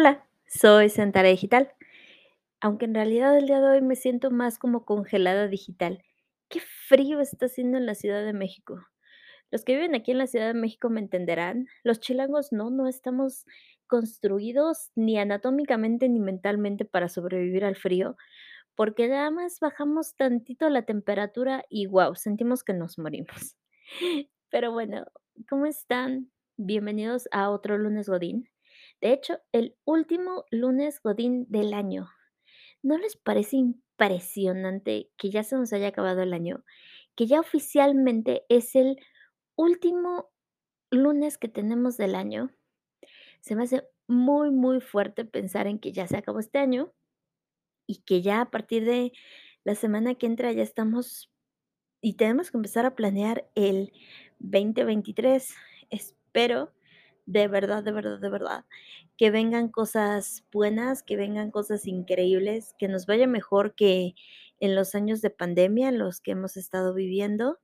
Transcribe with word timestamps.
Hola, 0.00 0.26
soy 0.46 0.88
Sentara 0.88 1.28
Digital, 1.28 1.74
aunque 2.62 2.86
en 2.86 2.94
realidad 2.94 3.36
el 3.36 3.44
día 3.44 3.60
de 3.60 3.68
hoy 3.68 3.82
me 3.82 3.96
siento 3.96 4.30
más 4.30 4.58
como 4.58 4.86
congelada 4.86 5.46
digital. 5.46 6.02
Qué 6.48 6.60
frío 6.88 7.20
está 7.20 7.44
haciendo 7.44 7.76
en 7.76 7.84
la 7.84 7.94
Ciudad 7.94 8.24
de 8.24 8.32
México. 8.32 8.80
Los 9.50 9.62
que 9.62 9.74
viven 9.74 9.94
aquí 9.94 10.12
en 10.12 10.16
la 10.16 10.26
Ciudad 10.26 10.46
de 10.46 10.58
México 10.58 10.88
me 10.88 11.00
entenderán. 11.00 11.66
Los 11.84 12.00
chilangos 12.00 12.50
no, 12.50 12.70
no 12.70 12.88
estamos 12.88 13.44
construidos 13.86 14.90
ni 14.94 15.18
anatómicamente 15.18 16.08
ni 16.08 16.18
mentalmente 16.18 16.86
para 16.86 17.10
sobrevivir 17.10 17.66
al 17.66 17.76
frío, 17.76 18.16
porque 18.74 19.06
nada 19.06 19.30
más 19.30 19.60
bajamos 19.60 20.16
tantito 20.16 20.70
la 20.70 20.86
temperatura 20.86 21.66
y 21.68 21.84
wow, 21.84 22.14
sentimos 22.14 22.64
que 22.64 22.72
nos 22.72 22.98
morimos. 22.98 23.58
Pero 24.48 24.72
bueno, 24.72 25.04
¿cómo 25.46 25.66
están? 25.66 26.30
Bienvenidos 26.56 27.28
a 27.32 27.50
otro 27.50 27.76
lunes 27.76 28.08
Godín. 28.08 28.48
De 29.00 29.12
hecho, 29.12 29.40
el 29.52 29.76
último 29.84 30.44
lunes 30.50 31.00
Godín 31.02 31.46
del 31.48 31.74
año. 31.74 32.10
¿No 32.82 32.98
les 32.98 33.16
parece 33.16 33.56
impresionante 33.56 35.10
que 35.16 35.30
ya 35.30 35.42
se 35.42 35.56
nos 35.56 35.72
haya 35.72 35.88
acabado 35.88 36.22
el 36.22 36.32
año? 36.32 36.64
Que 37.14 37.26
ya 37.26 37.40
oficialmente 37.40 38.44
es 38.48 38.74
el 38.74 38.98
último 39.56 40.30
lunes 40.90 41.38
que 41.38 41.48
tenemos 41.48 41.96
del 41.96 42.14
año. 42.14 42.50
Se 43.40 43.56
me 43.56 43.64
hace 43.64 43.84
muy, 44.06 44.50
muy 44.50 44.80
fuerte 44.80 45.24
pensar 45.24 45.66
en 45.66 45.78
que 45.78 45.92
ya 45.92 46.06
se 46.06 46.16
acabó 46.16 46.40
este 46.40 46.58
año 46.58 46.92
y 47.86 48.02
que 48.02 48.22
ya 48.22 48.40
a 48.40 48.50
partir 48.50 48.84
de 48.84 49.12
la 49.64 49.74
semana 49.74 50.14
que 50.14 50.26
entra 50.26 50.52
ya 50.52 50.62
estamos 50.62 51.30
y 52.02 52.14
tenemos 52.14 52.50
que 52.50 52.56
empezar 52.56 52.86
a 52.86 52.94
planear 52.94 53.48
el 53.54 53.92
2023. 54.38 55.54
Espero 55.90 56.72
de 57.26 57.48
verdad, 57.48 57.82
de 57.84 57.92
verdad, 57.92 58.18
de 58.18 58.30
verdad, 58.30 58.64
que 59.16 59.30
vengan 59.30 59.68
cosas 59.68 60.44
buenas, 60.52 61.02
que 61.02 61.16
vengan 61.16 61.50
cosas 61.50 61.86
increíbles, 61.86 62.74
que 62.78 62.88
nos 62.88 63.06
vaya 63.06 63.26
mejor 63.26 63.74
que 63.74 64.14
en 64.60 64.74
los 64.74 64.94
años 64.94 65.20
de 65.20 65.30
pandemia 65.30 65.88
en 65.88 65.98
los 65.98 66.20
que 66.20 66.32
hemos 66.32 66.56
estado 66.56 66.94
viviendo. 66.94 67.58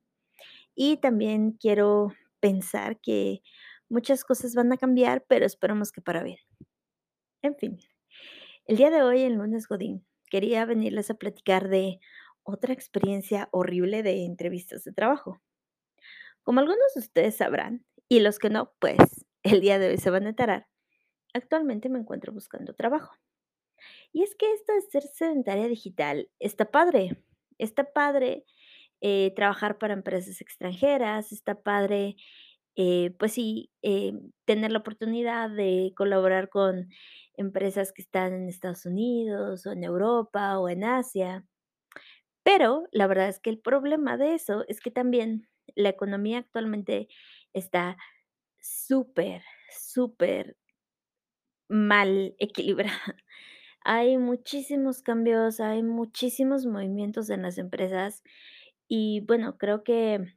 Y 0.75 0.99
también 0.99 1.53
quiero 1.53 2.13
pensar 2.41 3.01
que 3.01 3.43
muchas 3.89 4.25
cosas 4.25 4.55
van 4.55 4.73
a 4.73 4.77
cambiar, 4.77 5.25
pero 5.29 5.47
esperamos 5.47 5.93
que 5.93 6.01
para 6.03 6.23
bien. 6.23 6.39
En 7.43 7.57
fin, 7.57 7.79
el 8.67 8.77
día 8.77 8.91
de 8.91 9.03
hoy, 9.03 9.23
en 9.23 9.37
Lunes 9.37 9.69
Godín, 9.69 10.05
quería 10.31 10.65
venirles 10.65 11.11
a 11.11 11.15
platicar 11.15 11.69
de 11.69 12.01
otra 12.43 12.73
experiencia 12.73 13.49
horrible 13.53 14.03
de 14.03 14.25
entrevistas 14.25 14.85
de 14.85 14.93
trabajo. 14.93 15.41
Como 16.43 16.61
algunos 16.61 16.95
de 16.95 17.01
ustedes 17.01 17.37
sabrán, 17.37 17.85
y 18.09 18.21
los 18.21 18.39
que 18.39 18.51
no, 18.51 18.73
pues 18.79 18.99
el 19.47 19.61
día 19.61 19.79
de 19.79 19.89
hoy 19.91 19.99
se 19.99 20.11
van 20.11 20.27
a 20.27 20.31
enterar, 20.31 20.67
actualmente 21.35 21.89
me 21.89 21.99
encuentro 21.99 22.33
buscando 22.33 22.75
trabajo. 22.75 23.15
Y 24.13 24.23
es 24.23 24.35
que 24.35 24.53
esto 24.53 24.73
de 24.73 24.81
ser 24.83 25.03
sedentaria 25.03 25.69
digital 25.69 26.31
está 26.39 26.71
padre, 26.71 27.23
está 27.59 27.85
padre 27.93 28.45
eh, 29.01 29.33
trabajar 29.37 29.79
para 29.79 29.95
empresas 29.95 30.41
extranjeras, 30.41 31.33
está 31.33 31.63
padre, 31.63 32.17
eh, 32.77 33.15
pues 33.19 33.33
sí, 33.33 33.71
eh, 33.83 34.15
tener 34.47 34.73
la 34.73 34.79
oportunidad 34.79 35.51
de 35.51 35.93
colaborar 35.97 36.49
con 36.49 36.89
empresas 37.35 37.93
que 37.93 38.03
están 38.03 38.33
en 38.33 38.49
Estados 38.49 38.87
Unidos 38.87 39.67
o 39.67 39.73
en 39.73 39.85
Europa 39.85 40.59
o 40.59 40.69
en 40.69 40.85
Asia. 40.85 41.45
Pero 42.43 42.85
la 42.93 43.07
verdad 43.07 43.29
es 43.29 43.41
que 43.41 43.51
el 43.51 43.59
problema 43.59 44.17
de 44.17 44.35
eso 44.35 44.65
es 44.69 44.81
que 44.81 44.91
también 44.91 45.49
la 45.75 45.91
economía 45.91 46.39
actualmente 46.39 47.09
está 47.53 47.97
súper, 48.67 49.43
súper 49.71 50.57
mal 51.69 52.35
equilibrada. 52.39 52.91
Hay 53.85 54.19
muchísimos 54.19 55.03
cambios, 55.03 55.61
hay 55.61 55.83
muchísimos 55.83 56.67
movimientos 56.67 57.31
en 57.31 57.43
las 57.43 57.57
empresas 57.59 58.25
y 58.89 59.21
bueno, 59.27 59.59
creo 59.59 59.85
que 59.85 60.35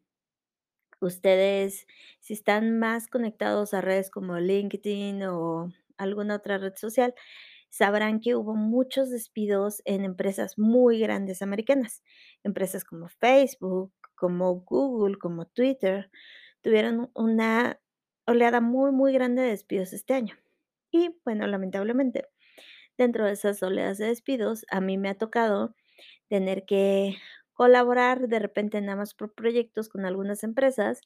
ustedes, 1.02 1.88
si 2.20 2.34
están 2.34 2.78
más 2.80 3.08
conectados 3.08 3.74
a 3.74 3.81
redes 3.81 4.12
como 4.12 4.38
LinkedIn 4.40 5.24
o 5.24 5.72
alguna 5.98 6.36
otra 6.36 6.58
red 6.58 6.75
social, 6.75 7.14
sabrán 7.70 8.20
que 8.20 8.36
hubo 8.36 8.56
muchos 8.56 9.09
despidos 9.09 9.81
en 9.86 10.04
empresas 10.04 10.58
muy 10.58 11.00
grandes 11.00 11.42
americanas. 11.42 12.04
Empresas 12.44 12.84
como 12.84 13.08
Facebook, 13.09 13.94
como 14.16 14.54
Google, 14.62 15.18
como 15.18 15.46
Twitter, 15.46 16.12
tuvieron 16.62 17.12
una 17.16 17.80
oleada 18.30 18.62
muy, 18.62 18.92
muy 18.92 19.14
grande 19.14 19.42
de 19.42 19.50
despidos 19.50 19.94
este 19.94 20.14
año. 20.14 20.36
Y 20.92 21.16
bueno, 21.26 21.48
lamentablemente, 21.48 22.28
dentro 22.98 23.26
de 23.26 23.34
esas 23.34 23.62
oleadas 23.64 23.98
de 23.98 24.08
despidos, 24.08 24.66
a 24.72 24.82
mí 24.82 24.98
me 24.98 25.10
ha 25.10 25.18
tocado 25.18 25.76
tener 26.30 26.66
que 26.66 27.18
colaborar 27.54 28.28
de 28.30 28.40
repente 28.40 28.80
nada 28.82 28.96
más 28.98 29.14
por 29.14 29.34
proyectos 29.34 29.90
con 29.90 30.06
algunas 30.06 30.44
empresas, 30.44 31.02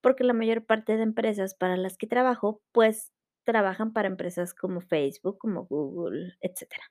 porque 0.00 0.24
la 0.24 0.32
mayor 0.32 0.66
parte 0.66 0.96
de 0.96 1.02
empresas 1.04 1.54
para 1.54 1.76
las 1.76 1.96
que 1.96 2.06
trabajo, 2.06 2.62
pues 2.72 3.12
trabajan 3.44 3.92
para 3.92 4.08
empresas 4.08 4.54
como 4.54 4.80
Facebook, 4.80 5.38
como 5.38 5.66
Google, 5.66 6.34
etcétera. 6.40 6.84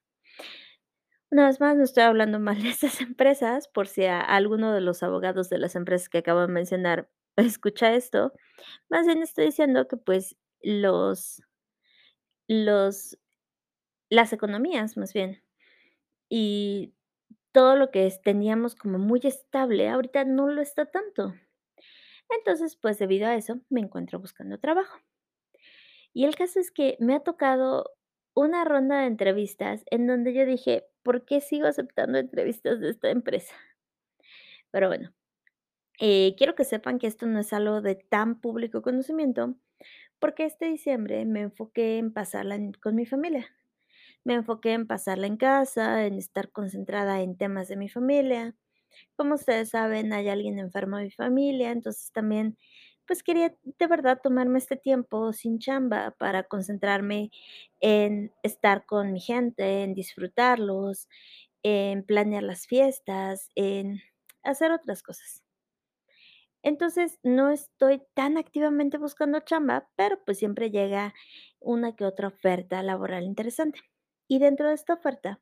Una 1.32 1.48
vez 1.48 1.60
más, 1.60 1.76
no 1.76 1.84
estoy 1.84 2.04
hablando 2.04 2.40
mal 2.40 2.62
de 2.62 2.70
estas 2.70 3.02
empresas, 3.02 3.68
por 3.68 3.88
si 3.88 4.06
a 4.06 4.22
alguno 4.22 4.72
de 4.74 4.82
los 4.82 5.04
abogados 5.04 5.50
de 5.50 5.58
las 5.58 5.76
empresas 5.76 6.08
que 6.10 6.20
acabo 6.20 6.42
de 6.42 6.48
mencionar 6.48 7.10
escucha 7.38 7.94
esto, 7.94 8.34
más 8.90 9.06
bien 9.08 9.22
estoy 9.24 9.48
diciendo 9.48 9.88
que 9.88 9.98
pues 9.98 10.36
los 10.62 11.42
los 12.50 13.18
las 14.10 14.34
economías, 14.34 14.98
más 14.98 15.14
bien, 15.14 15.44
y 16.30 16.94
todo 17.54 17.76
lo 17.78 17.92
que 17.92 18.12
teníamos 18.24 18.76
como 18.76 19.00
muy 19.00 19.22
estable, 19.24 19.90
ahorita 19.90 20.26
no 20.26 20.48
lo 20.48 20.62
está 20.62 20.86
tanto. 20.88 21.34
Entonces, 22.30 22.78
pues, 22.78 23.00
debido 23.00 23.28
a 23.28 23.36
eso, 23.36 23.62
me 23.70 23.82
encuentro 23.82 24.20
buscando 24.20 24.60
trabajo. 24.60 25.00
Y 26.16 26.26
el 26.26 26.36
caso 26.36 26.60
es 26.60 26.72
que 26.72 26.96
me 27.00 27.16
ha 27.16 27.20
tocado 27.22 27.92
una 28.36 28.64
ronda 28.66 29.00
de 29.02 29.08
entrevistas 29.08 29.84
en 29.90 30.06
donde 30.08 30.34
yo 30.34 30.46
dije: 30.46 30.86
"¿Por 31.04 31.26
qué 31.26 31.42
sigo 31.42 31.66
aceptando 31.68 32.20
entrevistas 32.20 32.80
de 32.80 32.90
esta 32.92 33.10
empresa?". 33.10 33.56
Pero 34.74 34.88
bueno, 34.88 35.14
eh, 36.04 36.36
quiero 36.38 36.56
que 36.56 36.66
sepan 36.66 37.00
que 37.00 37.08
esto 37.08 37.28
no 37.28 37.40
es 37.40 37.54
algo 37.54 37.82
de 37.82 37.96
tan 37.96 38.42
público 38.42 38.82
conocimiento, 38.84 39.56
porque 40.20 40.46
este 40.46 40.66
diciembre 40.68 41.26
me 41.26 41.42
enfoqué 41.44 41.98
en 42.00 42.14
pasarla 42.14 42.60
con 42.82 42.96
mi 42.96 43.06
familia. 43.06 43.48
Me 44.24 44.36
enfoqué 44.36 44.74
en 44.74 44.88
pasarla 44.88 45.28
en 45.28 45.38
casa, 45.38 46.06
en 46.06 46.16
estar 46.18 46.52
concentrada 46.52 47.22
en 47.22 47.38
temas 47.38 47.68
de 47.70 47.78
mi 47.78 47.90
familia. 47.90 48.56
Como 49.18 49.36
ustedes 49.36 49.70
saben, 49.72 50.14
hay 50.14 50.30
alguien 50.30 50.60
enfermo 50.60 50.98
en 51.00 51.06
mi 51.06 51.12
familia, 51.12 51.72
entonces 51.72 52.12
también, 52.14 52.58
pues 53.08 53.24
quería 53.24 53.56
de 53.64 53.88
verdad 53.88 54.20
tomarme 54.24 54.60
este 54.60 54.78
tiempo 54.78 55.34
sin 55.34 55.60
chamba 55.60 56.12
para 56.20 56.44
concentrarme 56.44 57.32
en 57.82 58.32
estar 58.44 58.86
con 58.86 59.14
mi 59.14 59.22
gente, 59.22 59.84
en 59.84 59.94
disfrutarlos, 59.96 61.08
en 61.64 62.04
planear 62.06 62.44
las 62.44 62.68
fiestas, 62.68 63.50
en 63.56 64.02
hacer 64.44 64.72
otras 64.72 65.04
cosas. 65.04 65.43
Entonces, 66.64 67.20
no 67.24 67.52
estoy 67.52 68.02
tan 68.14 68.38
activamente 68.38 68.98
buscando 68.98 69.42
chamba, 69.42 69.90
pero 69.96 70.24
pues 70.26 70.40
siempre 70.40 70.72
llega 70.72 71.14
una 71.60 71.96
que 71.96 72.06
otra 72.06 72.30
oferta 72.30 72.82
laboral 72.84 73.26
interesante. 73.26 73.82
Y 74.30 74.40
dentro 74.40 74.70
de 74.70 74.76
esta 74.76 74.94
oferta 74.94 75.42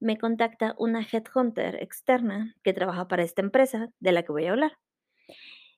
me 0.00 0.18
contacta 0.18 0.74
una 0.78 1.00
headhunter 1.02 1.76
externa 1.82 2.56
que 2.64 2.72
trabaja 2.72 3.08
para 3.08 3.22
esta 3.22 3.42
empresa 3.42 3.90
de 4.00 4.12
la 4.12 4.22
que 4.22 4.32
voy 4.32 4.46
a 4.46 4.52
hablar. 4.52 4.78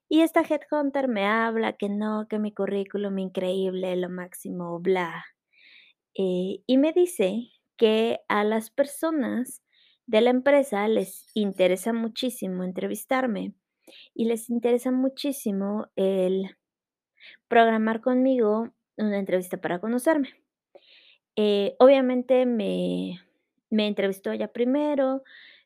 Y 0.08 0.20
esta 0.20 0.42
headhunter 0.42 1.08
me 1.08 1.26
habla 1.26 1.72
que 1.72 1.88
no, 1.88 2.26
que 2.28 2.38
mi 2.38 2.52
currículum 2.52 3.18
increíble, 3.18 3.96
lo 3.96 4.08
máximo, 4.08 4.78
bla. 4.78 5.24
Eh, 6.14 6.62
y 6.66 6.78
me 6.78 6.92
dice 6.92 7.50
que 7.76 8.20
a 8.28 8.44
las 8.44 8.70
personas 8.70 9.62
de 10.06 10.20
la 10.20 10.30
empresa 10.30 10.86
les 10.88 11.26
interesa 11.34 11.92
muchísimo 11.92 12.62
entrevistarme 12.62 13.54
y 14.14 14.26
les 14.26 14.50
interesa 14.50 14.90
muchísimo 14.92 15.88
el 15.96 16.56
programar 17.48 18.00
conmigo 18.00 18.70
una 18.96 19.18
entrevista 19.18 19.58
para 19.58 19.80
conocerme. 19.80 20.30
Eh, 21.36 21.76
obviamente 21.78 22.46
me 22.46 23.20
me 23.70 23.86
entrevistó 23.88 24.30
ella 24.32 24.52
primero, 24.52 25.22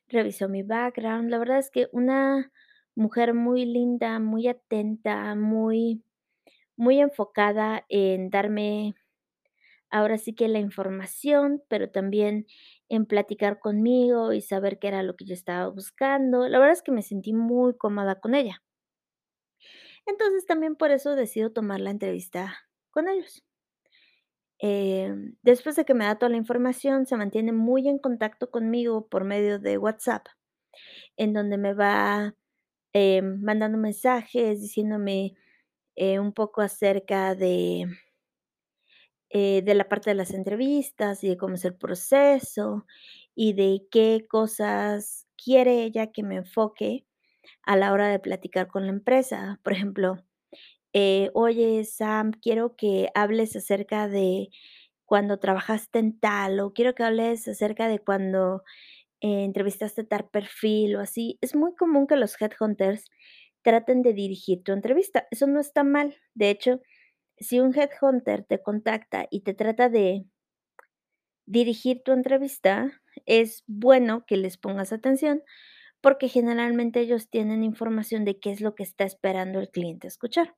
revisó 0.09 0.49
mi 0.49 0.63
background. 0.63 1.29
La 1.29 1.37
verdad 1.37 1.59
es 1.59 1.69
que 1.69 1.87
una 1.91 2.51
mujer 2.95 3.33
muy 3.33 3.65
linda, 3.65 4.19
muy 4.19 4.47
atenta, 4.47 5.35
muy 5.35 6.03
muy 6.77 6.99
enfocada 6.99 7.85
en 7.89 8.29
darme 8.29 8.95
ahora 9.91 10.17
sí 10.17 10.33
que 10.35 10.47
la 10.47 10.59
información, 10.59 11.63
pero 11.69 11.89
también 11.91 12.47
en 12.89 13.05
platicar 13.05 13.59
conmigo 13.59 14.33
y 14.33 14.41
saber 14.41 14.79
qué 14.79 14.87
era 14.89 15.03
lo 15.03 15.15
que 15.15 15.25
yo 15.25 15.33
estaba 15.33 15.67
buscando. 15.69 16.47
La 16.47 16.59
verdad 16.59 16.73
es 16.73 16.83
que 16.83 16.91
me 16.91 17.01
sentí 17.03 17.33
muy 17.33 17.75
cómoda 17.77 18.19
con 18.19 18.35
ella. 18.35 18.61
Entonces, 20.05 20.45
también 20.45 20.75
por 20.75 20.91
eso 20.91 21.15
decido 21.15 21.51
tomar 21.51 21.79
la 21.79 21.89
entrevista 21.91 22.55
con 22.91 23.07
ellos. 23.07 23.43
Em, 24.59 25.35
después 25.41 25.75
de 25.75 25.85
que 25.85 25.93
me 25.95 26.05
da 26.05 26.17
toda 26.19 26.29
la 26.29 26.37
información, 26.37 27.05
se 27.07 27.17
mantiene 27.17 27.51
muy 27.51 27.87
en 27.87 27.97
contacto 27.97 28.51
conmigo 28.51 29.07
por 29.07 29.23
medio 29.23 29.57
de 29.59 29.77
WhatsApp, 29.79 30.27
en 31.17 31.33
donde 31.33 31.57
me 31.57 31.73
va, 31.73 32.35
em, 32.93 33.41
mandando 33.43 33.77
mensajes 33.77 34.61
diciéndome, 34.61 35.35
eh, 35.95 36.19
un 36.19 36.33
poco 36.33 36.61
acerca 36.61 37.35
de 37.35 37.87
eh, 39.33 39.61
de 39.63 39.75
la 39.75 39.89
parte 39.89 40.09
de 40.11 40.15
las 40.15 40.31
entrevistas 40.33 41.23
y 41.23 41.29
de 41.29 41.37
cómo 41.37 41.55
es 41.55 41.65
el 41.65 41.75
proceso, 41.75 42.85
y 43.35 43.53
de 43.53 43.87
qué 43.91 44.25
cosas 44.29 45.27
quiere 45.43 45.83
ella 45.83 46.11
que 46.11 46.23
me 46.23 46.35
enfoque 46.37 47.05
a 47.63 47.77
la 47.77 47.93
hora 47.93 48.09
de 48.09 48.19
platicar 48.19 48.67
con 48.67 48.85
la 48.85 48.91
empresa. 48.93 49.59
Por 49.63 49.73
ejemplo, 49.73 50.17
eh, 50.93 51.31
oye, 51.33 51.83
Sam, 51.85 52.31
quiero 52.41 52.75
que 52.75 53.09
hables 53.15 53.55
acerca 53.55 54.07
de 54.07 54.49
cuando 55.05 55.39
trabajaste 55.39 55.99
en 55.99 56.19
tal, 56.19 56.59
o 56.59 56.73
quiero 56.73 56.95
que 56.95 57.03
hables 57.03 57.47
acerca 57.47 57.87
de 57.87 57.99
cuando, 57.99 58.63
eh, 59.21 59.43
entrevistaste 59.45 60.03
tal 60.05 60.29
perfil 60.29 60.95
o 60.97 61.01
así. 61.01 61.37
Es 61.41 61.55
muy 61.55 61.75
común 61.75 62.07
que 62.07 62.15
los 62.17 62.35
headhunters 62.41 63.05
traten 63.63 64.01
de 64.03 64.13
dirigir 64.13 64.63
tu 64.63 64.73
entrevista. 64.73 65.27
Eso 65.31 65.47
no 65.47 65.59
está 65.59 65.83
mal. 65.83 66.15
De 66.35 66.49
hecho, 66.51 66.81
si 67.41 67.59
un 67.59 67.73
headhunter 67.77 68.43
te 68.43 68.61
contacta 68.61 69.27
y 69.29 69.41
te 69.41 69.53
trata 69.53 69.89
de 69.89 70.25
dirigir 71.45 72.01
tu 72.03 72.13
entrevista, 72.13 73.01
es 73.25 73.63
bueno 73.67 74.25
que 74.25 74.37
les 74.37 74.57
pongas 74.57 74.93
atención, 74.93 75.43
porque 76.01 76.29
generalmente 76.29 77.01
ellos 77.01 77.29
tienen 77.29 77.63
información 77.63 78.25
de 78.25 78.39
qué 78.39 78.51
es 78.51 78.61
lo 78.61 78.75
que 78.75 78.83
está 78.83 79.03
esperando 79.03 79.59
el 79.59 79.69
cliente 79.69 80.07
escuchar. 80.07 80.55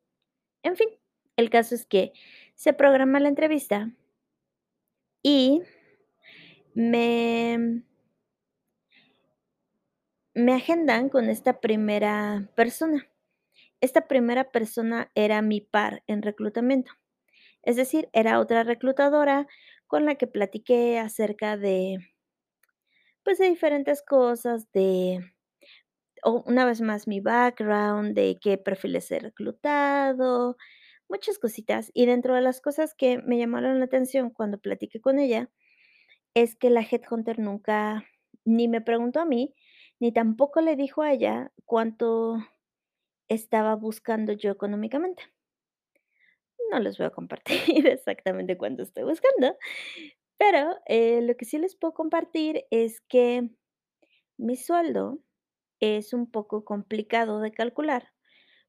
En 0.61 0.75
fin, 0.75 0.89
el 1.37 1.49
caso 1.49 1.75
es 1.75 1.85
que 1.85 2.13
se 2.55 2.73
programa 2.73 3.19
la 3.19 3.29
entrevista 3.29 3.91
y 5.23 5.61
me 6.75 7.83
me 10.35 10.53
agendan 10.53 11.09
con 11.09 11.29
esta 11.29 11.59
primera 11.59 12.49
persona. 12.55 13.07
Esta 13.83 14.07
primera 14.07 14.49
persona 14.49 15.11
era 15.13 15.41
mi 15.41 15.59
par 15.59 16.03
en 16.07 16.21
reclutamiento. 16.21 16.93
Es 17.63 17.75
decir, 17.75 18.09
era 18.13 18.39
otra 18.39 18.63
reclutadora 18.63 19.45
con 19.87 20.05
la 20.05 20.15
que 20.15 20.25
platiqué 20.25 20.99
acerca 20.99 21.57
de 21.57 21.97
pues, 23.25 23.39
de 23.39 23.49
diferentes 23.49 24.01
cosas, 24.01 24.71
de 24.71 25.19
una 26.23 26.65
vez 26.65 26.79
más 26.79 27.09
mi 27.09 27.19
background, 27.19 28.15
de 28.15 28.37
qué 28.41 28.57
perfiles 28.57 29.11
he 29.11 29.19
reclutado, 29.19 30.55
muchas 31.09 31.37
cositas. 31.37 31.91
Y 31.93 32.05
dentro 32.05 32.35
de 32.35 32.41
las 32.41 32.61
cosas 32.61 32.95
que 32.95 33.17
me 33.17 33.37
llamaron 33.37 33.79
la 33.79 33.85
atención 33.85 34.29
cuando 34.29 34.59
platiqué 34.59 35.01
con 35.01 35.19
ella, 35.19 35.49
es 36.35 36.55
que 36.55 36.69
la 36.69 36.83
headhunter 36.89 37.37
nunca 37.37 38.05
ni 38.45 38.69
me 38.69 38.79
preguntó 38.79 39.19
a 39.19 39.25
mí, 39.25 39.53
ni 39.99 40.13
tampoco 40.13 40.61
le 40.61 40.77
dijo 40.77 41.01
a 41.01 41.11
ella 41.11 41.51
cuánto 41.65 42.37
estaba 43.33 43.75
buscando 43.75 44.33
yo 44.33 44.51
económicamente. 44.51 45.23
No 46.71 46.79
les 46.79 46.97
voy 46.97 47.07
a 47.07 47.11
compartir 47.11 47.57
exactamente 47.87 48.57
cuánto 48.57 48.83
estoy 48.83 49.03
buscando, 49.03 49.55
pero, 50.37 50.77
eh, 50.87 51.21
lo 51.23 51.35
que 51.37 51.45
sí 51.45 51.57
les 51.57 51.75
puedo 51.75 51.93
compartir 51.93 52.65
es 52.71 53.01
que 53.01 53.49
mi 54.37 54.55
sueldo 54.57 55.19
es 55.81 56.13
un 56.13 56.31
poco 56.31 56.65
complicado 56.65 57.41
de 57.41 57.51
calcular, 57.53 58.13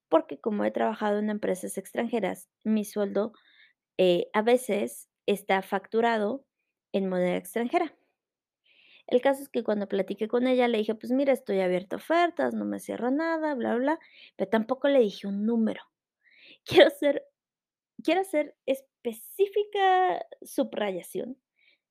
porque 0.08 0.40
como 0.40 0.64
he 0.64 0.72
trabajado 0.72 1.18
en 1.20 1.30
empresas 1.30 1.78
extranjeras, 1.78 2.48
mi 2.64 2.84
sueldo, 2.84 3.32
eh, 3.98 4.28
a 4.34 4.42
veces 4.42 5.10
está 5.26 5.62
facturado 5.62 6.46
en 6.92 7.08
moneda 7.08 7.36
extranjera. 7.36 7.96
El 9.06 9.20
caso 9.22 9.42
es 9.42 9.48
que 9.48 9.64
cuando 9.64 9.88
platiqué 9.88 10.28
con 10.28 10.46
ella, 10.46 10.68
le 10.68 10.78
dije: 10.78 10.94
"Pues 10.94 11.12
mira, 11.12 11.32
estoy 11.32 11.60
abierta 11.60 11.96
a 11.96 11.98
ofertas, 11.98 12.54
no 12.54 12.64
me 12.64 12.80
cierro 12.80 13.10
nada, 13.10 13.54
bla, 13.54 13.74
bla", 13.76 13.98
pero 14.36 14.50
tampoco 14.50 14.88
le 14.88 15.00
dije 15.00 15.26
un 15.26 15.46
número. 15.46 15.82
Quiero 16.66 16.90
ser 16.90 17.24
quiero 18.04 18.22
hacer 18.22 18.56
específica 18.66 20.24
subrayación. 20.42 21.38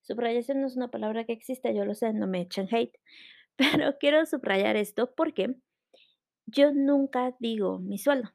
Subrayación 0.01 0.61
no 0.61 0.67
es 0.67 0.75
una 0.77 0.91
palabra 0.91 1.25
que 1.25 1.33
exista, 1.33 1.71
yo 1.71 1.85
lo 1.85 1.95
sé, 1.95 2.13
no 2.13 2.27
me 2.27 2.41
echen 2.41 2.67
hate, 2.71 2.97
pero 3.57 3.97
quiero 3.99 4.25
subrayar 4.25 4.75
esto 4.77 5.13
porque 5.15 5.55
yo 6.47 6.71
nunca 6.73 7.35
digo 7.39 7.79
mi 7.79 7.97
sueldo. 7.97 8.31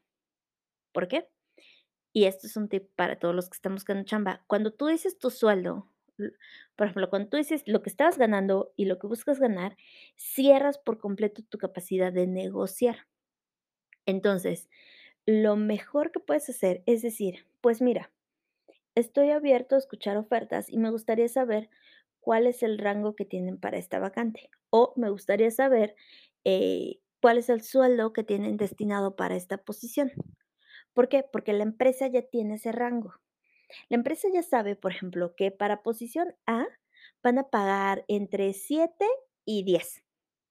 ¿Por 0.93 1.07
qué? 1.07 1.27
Y 2.13 2.25
esto 2.25 2.47
es 2.47 2.57
un 2.57 2.69
tip 2.69 2.89
para 2.95 3.19
todos 3.19 3.35
los 3.35 3.49
que 3.49 3.55
están 3.55 3.73
buscando 3.75 4.03
chamba. 4.05 4.43
Cuando 4.47 4.73
tú 4.73 4.87
dices 4.87 5.19
tu 5.19 5.29
sueldo, 5.31 5.87
por 6.75 6.87
ejemplo, 6.87 7.09
cuando 7.09 7.29
tú 7.29 7.37
dices 7.37 7.63
lo 7.67 7.81
que 7.83 7.89
estabas 7.89 8.17
ganando 8.17 8.73
y 8.77 8.85
lo 8.85 8.99
que 8.99 9.07
buscas 9.07 9.39
ganar, 9.39 9.77
cierras 10.17 10.77
por 10.79 10.99
completo 10.99 11.43
tu 11.43 11.57
capacidad 11.57 12.13
de 12.13 12.27
negociar. 12.27 13.07
Entonces, 14.05 14.69
lo 15.25 15.55
mejor 15.57 16.11
que 16.11 16.19
puedes 16.21 16.49
hacer 16.49 16.83
es 16.85 17.01
decir: 17.01 17.47
"Pues 17.61 17.81
mira, 17.81 18.11
estoy 18.95 19.31
abierto 19.31 19.75
a 19.75 19.79
escuchar 19.79 20.17
ofertas 20.17 20.69
y 20.69 20.77
me 20.79 20.91
gustaría 20.91 21.29
saber 21.29 21.69
cuál 22.21 22.47
es 22.47 22.63
el 22.63 22.79
rango 22.79 23.15
que 23.15 23.25
tienen 23.25 23.59
para 23.59 23.77
esta 23.79 23.99
vacante, 23.99 24.49
o 24.71 24.93
me 24.97 25.09
gustaría 25.11 25.51
saber, 25.51 25.95
eh, 26.45 26.99
cuál 27.21 27.37
es 27.39 27.49
el 27.49 27.61
sueldo 27.63 28.13
que 28.13 28.23
tienen 28.25 28.57
destinado 28.57 29.15
para 29.17 29.35
esta 29.37 29.57
posición". 29.59 30.11
¿Por 30.93 31.09
qué? 31.09 31.23
Porque 31.31 31.53
la 31.53 31.63
empresa 31.63 32.07
ya 32.07 32.23
tiene 32.23 32.55
ese 32.55 32.71
rango. 32.73 33.15
La 33.89 33.95
empresa 33.97 34.27
ya 34.33 34.43
sabe, 34.43 34.75
por 34.75 34.91
ejemplo, 34.91 35.35
que 35.35 35.51
para 35.51 35.83
posición 35.83 36.35
A 36.47 36.65
van 37.23 37.37
a 37.39 37.49
pagar 37.49 38.05
entre 38.07 38.53
7 38.53 39.05
y 39.45 39.63
10. 39.63 40.03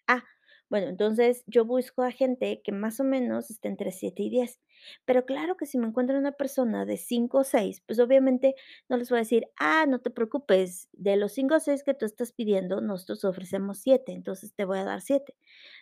Ah, 0.09 0.25
bueno, 0.71 0.89
entonces 0.89 1.45
yo 1.47 1.65
busco 1.65 2.03
a 2.03 2.13
gente 2.13 2.61
que 2.65 2.73
más 2.73 3.01
o 3.01 3.05
menos 3.05 3.51
esté 3.51 3.69
entre 3.69 3.93
7 3.93 4.23
y 4.25 4.31
10. 4.31 4.61
Pero 5.07 5.25
claro 5.27 5.57
que 5.57 5.67
si 5.67 5.79
me 5.79 5.87
encuentro 5.89 6.19
una 6.19 6.33
persona 6.33 6.85
de 6.87 6.97
5 6.99 7.39
o 7.39 7.45
6, 7.45 7.83
pues 7.87 7.99
obviamente 8.01 8.55
no 8.89 8.97
les 8.99 9.11
voy 9.11 9.19
a 9.19 9.21
decir: 9.23 9.47
"Ah, 9.59 9.87
no 9.89 10.01
te 10.01 10.11
preocupes, 10.11 10.89
de 10.93 11.17
los 11.17 11.33
5 11.33 11.57
o 11.57 11.61
6 11.61 11.85
que 11.85 11.95
tú 11.95 12.05
estás 12.07 12.33
pidiendo, 12.33 12.81
nosotros 12.81 13.25
ofrecemos 13.25 13.79
7, 13.81 14.13
entonces 14.13 14.55
te 14.55 14.65
voy 14.65 14.79
a 14.79 14.85
dar 14.85 15.01
7". 15.03 15.35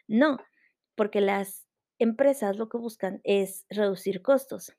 No, 0.09 0.39
porque 0.97 1.21
las 1.21 1.67
empresas 1.99 2.57
lo 2.59 2.69
que 2.69 2.79
buscan 2.79 3.21
es 3.25 3.67
reducir 3.71 4.23
costos. 4.23 4.73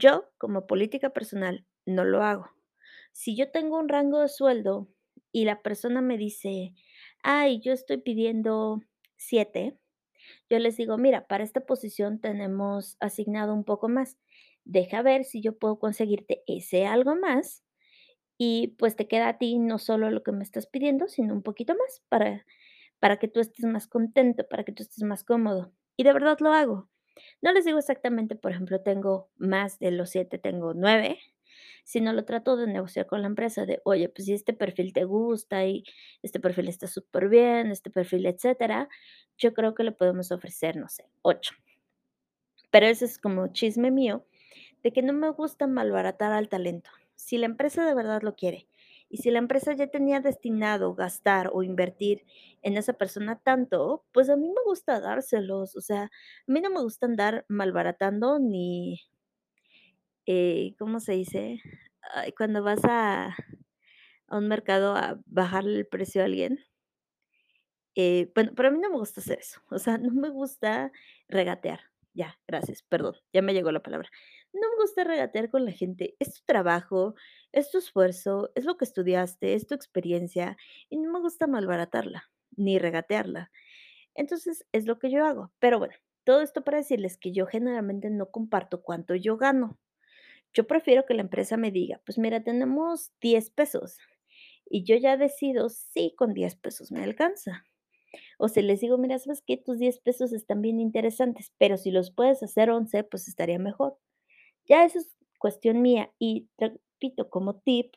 Yo, 0.00 0.30
como 0.38 0.66
política 0.68 1.10
personal, 1.10 1.66
no 1.84 2.04
lo 2.04 2.22
hago. 2.22 2.50
Si 3.12 3.36
yo 3.36 3.50
tengo 3.50 3.78
un 3.78 3.88
rango 3.88 4.20
de 4.20 4.28
sueldo 4.28 4.88
y 5.32 5.44
la 5.44 5.60
persona 5.62 6.00
me 6.02 6.16
dice: 6.18 6.72
"Ay, 7.24 7.60
yo 7.60 7.72
estoy 7.72 7.98
pidiendo 7.98 8.80
7", 9.16 9.76
yo 10.50 10.58
les 10.60 10.76
digo: 10.76 10.98
"Mira, 10.98 11.26
para 11.28 11.44
esta 11.44 11.62
posición 11.66 12.20
tenemos 12.20 12.96
asignado 13.00 13.54
un 13.54 13.64
poco 13.64 13.88
más. 13.88 14.18
Deja 14.64 15.02
ver 15.02 15.24
si 15.24 15.42
yo 15.42 15.58
puedo 15.58 15.78
conseguirte 15.80 16.44
ese 16.46 16.86
algo 16.86 17.16
más, 17.16 17.64
y 18.38 18.68
pues 18.78 18.96
te 18.96 19.08
queda 19.08 19.28
a 19.30 19.38
ti 19.38 19.58
no 19.58 19.78
solo 19.78 20.10
lo 20.10 20.22
que 20.24 20.32
me 20.32 20.44
estás 20.44 20.66
pidiendo, 20.68 21.08
sino 21.08 21.34
un 21.34 21.42
poquito 21.42 21.74
más 21.74 22.02
para 22.10 22.46
para 23.00 23.18
que 23.18 23.28
tú 23.28 23.40
estés 23.40 23.66
más 23.66 23.88
contento, 23.88 24.48
para 24.48 24.64
que 24.64 24.72
tú 24.72 24.82
estés 24.84 25.04
más 25.04 25.24
cómodo". 25.24 25.72
Y 25.98 26.04
de 26.04 26.12
verdad 26.14 26.38
lo 26.40 26.52
hago. 26.54 26.88
No 27.42 27.52
les 27.52 27.64
digo 27.64 27.78
exactamente, 27.78 28.36
por 28.36 28.52
ejemplo, 28.52 28.80
tengo 28.80 29.30
más 29.36 29.78
de 29.78 29.90
los 29.92 30.10
7, 30.10 30.38
tengo 30.38 30.74
9, 30.74 31.18
sino 31.84 32.12
lo 32.12 32.24
trato 32.24 32.56
de 32.56 32.66
negociar 32.66 33.06
con 33.06 33.22
la 33.22 33.28
empresa 33.28 33.66
de: 33.66 33.80
"Oye, 33.84 34.08
pues 34.08 34.26
si 34.26 34.34
este 34.34 34.52
perfil 34.54 34.92
te 34.92 35.04
gusta 35.04 35.64
y 35.66 35.84
este 36.22 36.40
perfil 36.40 36.68
está 36.68 36.86
superbién, 36.88 37.70
este 37.70 37.90
perfil, 37.90 38.26
etcétera, 38.26 38.88
yo 39.38 39.54
creo 39.54 39.74
que 39.74 39.84
le 39.84 39.92
podemos 39.92 40.32
ofrecer, 40.32 40.76
no 40.76 40.88
sé, 40.88 41.04
8". 41.22 41.54
Pero 42.70 42.86
ese 42.86 43.04
es 43.06 43.18
como 43.18 43.48
chisme 43.48 43.90
mío, 43.90 44.24
de 44.82 44.92
que 44.92 45.02
no 45.02 45.12
me 45.12 45.30
gusta 45.30 45.66
malbaratar 45.66 46.32
al 46.32 46.48
talento. 46.48 46.90
Si 47.16 47.38
la 47.38 47.46
empresa 47.46 47.86
de 47.86 47.94
verdad 47.94 48.22
lo 48.22 48.34
quiere, 48.36 48.68
y 49.10 49.18
si 49.18 49.30
la 49.30 49.38
empresa 49.38 49.72
ya 49.74 49.86
tenía 49.88 50.20
destinado 50.20 50.94
gastar 50.94 51.50
o 51.52 51.62
invertir 51.62 52.24
en 52.62 52.76
esa 52.76 52.92
persona 52.94 53.38
tanto, 53.40 54.04
pues 54.12 54.28
a 54.30 54.36
mí 54.36 54.48
me 54.48 54.62
gusta 54.66 55.00
dárselos. 55.00 55.76
O 55.76 55.80
sea, 55.80 56.04
a 56.04 56.10
mí 56.46 56.60
no 56.60 56.70
me 56.70 56.80
gusta 56.82 57.06
andar 57.06 57.44
malbaratando 57.48 58.38
ni 58.38 59.00
eh, 60.26 60.74
¿cómo 60.78 61.00
se 61.00 61.12
dice? 61.12 61.60
Cuando 62.36 62.62
vas 62.62 62.80
a 62.84 63.36
a 64.28 64.38
un 64.38 64.48
mercado 64.48 64.96
a 64.96 65.20
bajarle 65.26 65.78
el 65.80 65.86
precio 65.86 66.22
a 66.22 66.26
alguien. 66.26 66.60
Eh, 67.96 68.30
bueno, 68.34 68.52
pero 68.54 68.68
a 68.68 68.70
mí 68.72 68.78
no 68.78 68.90
me 68.90 68.96
gusta 68.98 69.20
hacer 69.20 69.38
eso. 69.40 69.60
O 69.70 69.78
sea, 69.78 69.98
no 69.98 70.10
me 70.12 70.30
gusta 70.30 70.92
regatear. 71.28 71.80
Ya, 72.14 72.38
gracias, 72.46 72.82
perdón, 72.82 73.14
ya 73.32 73.42
me 73.42 73.54
llegó 73.54 73.70
la 73.72 73.82
palabra. 73.82 74.08
No 74.54 74.60
me 74.70 74.76
gusta 74.82 75.04
regatear 75.04 75.50
con 75.50 75.64
la 75.64 75.72
gente. 75.72 76.16
Es 76.18 76.34
tu 76.34 76.40
trabajo, 76.46 77.14
es 77.52 77.70
tu 77.70 77.78
esfuerzo, 77.78 78.50
es 78.54 78.64
lo 78.64 78.76
que 78.76 78.84
estudiaste, 78.84 79.54
es 79.54 79.66
tu 79.66 79.74
experiencia, 79.74 80.56
y 80.88 80.96
no 80.98 81.12
me 81.12 81.20
gusta 81.20 81.46
malbaratarla, 81.46 82.24
ni 82.56 82.78
regatearla. 82.78 83.50
Entonces, 84.14 84.66
es 84.72 84.86
lo 84.86 84.98
que 84.98 85.10
yo 85.10 85.24
hago. 85.26 85.52
Pero 85.60 85.78
bueno, 85.78 85.94
todo 86.24 86.42
esto 86.42 86.64
para 86.64 86.78
decirles 86.78 87.18
que 87.18 87.32
yo 87.32 87.46
generalmente 87.46 88.10
no 88.10 88.30
comparto 88.30 88.82
cuánto 88.82 89.14
yo 89.16 89.36
gano. 89.38 89.78
Yo 90.54 90.66
prefiero 90.66 91.06
que 91.06 91.14
la 91.14 91.22
empresa 91.22 91.56
me 91.56 91.70
diga: 91.72 92.00
"Pues 92.06 92.18
mira, 92.18 92.42
tenemos 92.44 93.12
10 93.20 93.50
pesos", 93.50 93.98
y 94.70 94.84
yo 94.84 94.96
ya 94.96 95.16
decido 95.18 95.68
si 95.70 96.14
con 96.16 96.34
10 96.34 96.56
pesos 96.56 96.92
me 96.92 97.04
alcanza. 97.04 97.64
O 98.38 98.48
si 98.48 98.62
les 98.62 98.80
digo: 98.80 98.98
"Mira, 98.98 99.18
¿sabes 99.18 99.42
qué? 99.46 99.56
Tus 99.58 99.78
10 99.78 100.00
pesos 100.00 100.32
están 100.34 100.62
bien 100.62 100.80
interesantes, 100.80 101.52
pero 101.58 101.76
si 101.78 101.90
los 101.92 102.10
puedes 102.12 102.42
hacer 102.42 102.70
11, 102.70 103.04
pues 103.04 103.28
estaría 103.28 103.58
mejor". 103.60 103.98
Ya 104.68 104.84
eso 104.84 104.98
es 104.98 105.08
cuestión 105.38 105.80
mía 105.80 106.12
y 106.18 106.48
repito, 106.58 107.30
como 107.30 107.54
tip 107.56 107.94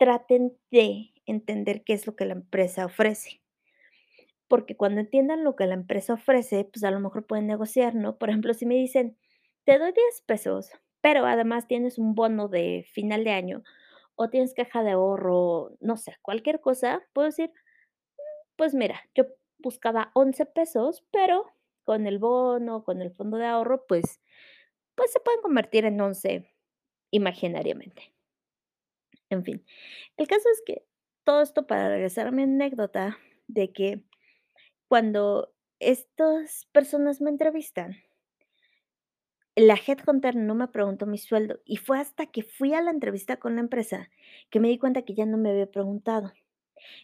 traten 0.00 0.56
de 0.70 1.12
entender 1.26 1.84
qué 1.84 1.92
es 1.92 2.06
lo 2.06 2.16
que 2.16 2.24
la 2.24 2.32
empresa 2.32 2.86
ofrece. 2.86 3.38
Porque 4.50 4.76
cuando 4.76 5.00
entiendan 5.00 5.44
lo 5.44 5.54
que 5.54 5.64
la 5.66 5.74
empresa 5.74 6.14
ofrece, 6.14 6.64
pues 6.64 6.82
a 6.82 6.90
lo 6.90 6.98
mejor 6.98 7.24
pueden 7.24 7.46
negociar, 7.46 7.94
¿no? 7.94 8.18
Por 8.18 8.30
ejemplo, 8.30 8.52
si 8.52 8.66
me 8.66 8.74
dicen: 8.74 9.16
"Te 9.64 9.78
doy 9.78 9.92
10 9.92 10.22
pesos, 10.26 10.72
pero 11.00 11.24
además 11.24 11.68
tienes 11.68 11.98
un 11.98 12.16
bono 12.16 12.48
de 12.48 12.84
final 12.92 13.22
de 13.22 13.30
año, 13.30 13.62
o 14.16 14.28
tienes 14.28 14.52
caja 14.52 14.82
de 14.82 14.90
ahorro", 14.92 15.70
no 15.80 15.96
sé, 15.96 16.16
cualquier 16.22 16.60
cosa, 16.60 17.00
puedo 17.12 17.26
decir: 17.26 17.50
"Mm, 17.50 17.52
pues 18.56 18.74
mira, 18.74 19.00
yo 19.14 19.24
buscaba 19.58 20.12
11 20.14 20.46
pesos, 20.46 21.04
pero 21.12 21.46
con 21.84 22.06
el 22.06 22.18
bono, 22.18 22.84
con 22.84 23.02
el 23.02 23.12
fondo 23.12 23.38
de 23.38 23.46
ahorro, 23.46 23.86
pues 23.88 24.20
pues 24.96 25.12
se 25.12 25.20
pueden 25.20 25.42
convertir 25.42 25.84
en 25.84 26.00
11 26.00 26.54
imaginariamente". 27.12 28.12
En 29.30 29.44
fin, 29.44 29.64
el 30.16 30.26
caso 30.28 30.48
es 30.52 30.62
que 30.66 30.84
todo 31.24 31.42
esto 31.42 31.66
para 31.66 31.88
regresar 31.88 32.26
a 32.28 32.32
mi 32.32 32.42
anécdota 32.42 33.18
de 33.48 33.72
que 33.72 34.04
cuando 34.88 35.52
estas 35.80 36.66
personas 36.72 37.20
me 37.20 37.30
entrevistan 37.30 37.96
la 39.56 39.74
headhunter 39.74 40.36
no 40.36 40.54
me 40.54 40.68
preguntó 40.68 41.06
mi 41.06 41.18
sueldo, 41.18 41.60
y 41.64 41.76
fue 41.76 41.98
hasta 41.98 42.26
que 42.26 42.42
fui 42.42 42.72
a 42.74 42.80
la 42.82 42.90
entrevista 42.92 43.36
con 43.38 43.56
la 43.56 43.60
empresa 43.60 44.08
que 44.48 44.60
me 44.60 44.68
di 44.68 44.78
cuenta 44.78 45.02
que 45.02 45.14
ya 45.14 45.26
no 45.26 45.38
me 45.38 45.50
había 45.50 45.70
preguntado. 45.70 46.32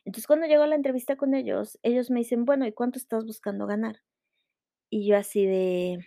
Entonces, 0.05 0.27
cuando 0.27 0.47
llego 0.47 0.63
a 0.65 0.69
la 0.69 0.77
entrevista 0.77 1.17
con 1.17 1.35
ellos, 1.35 1.79
ellos 1.83 2.11
me 2.11 2.21
dicen: 2.21 2.45
"Bueno, 2.47 2.67
¿y 2.67 2.73
cuánto 2.73 2.99
estás 2.99 3.27
buscando 3.27 3.67
ganar?". 3.67 4.03
Y 4.91 5.07
yo 5.09 5.17
así 5.19 5.47
de: 5.47 6.07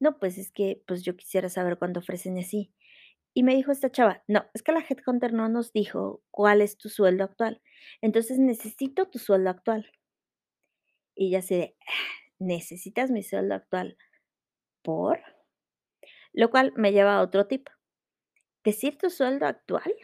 "No, 0.00 0.18
pues 0.18 0.38
es 0.38 0.50
que, 0.52 0.82
pues 0.86 1.02
yo 1.02 1.16
quisiera 1.16 1.48
saber 1.48 1.78
cuánto 1.78 2.00
ofrecen 2.00 2.38
así". 2.38 2.72
Y 3.34 3.42
me 3.44 3.54
dijo 3.56 3.72
esta 3.72 3.90
chava: 3.92 4.22
"No, 4.28 4.44
es 4.54 4.62
que 4.62 4.72
la 4.72 4.80
headhunter 4.88 5.32
no 5.34 5.48
nos 5.48 5.72
dijo 5.72 6.22
cuál 6.32 6.62
es 6.62 6.78
tu 6.78 6.88
sueldo 6.90 7.24
actual, 7.24 7.62
entonces 8.02 8.38
necesito 8.38 9.06
tu 9.08 9.18
sueldo 9.20 9.50
actual". 9.50 9.90
Y 11.16 11.30
yo 11.30 11.38
así 11.38 11.56
de: 11.56 11.76
"¿Necesitas 12.38 13.10
mi 13.10 13.22
sueldo 13.22 13.54
actual? 13.54 13.96
¿Por?". 14.82 15.20
Lo 16.32 16.50
cual 16.50 16.72
me 16.76 16.92
lleva 16.92 17.16
a 17.16 17.22
otro 17.22 17.46
tip. 17.46 17.68
Decir 18.64 18.98
tu 18.98 19.10
sueldo 19.10 19.46
actual 19.46 19.94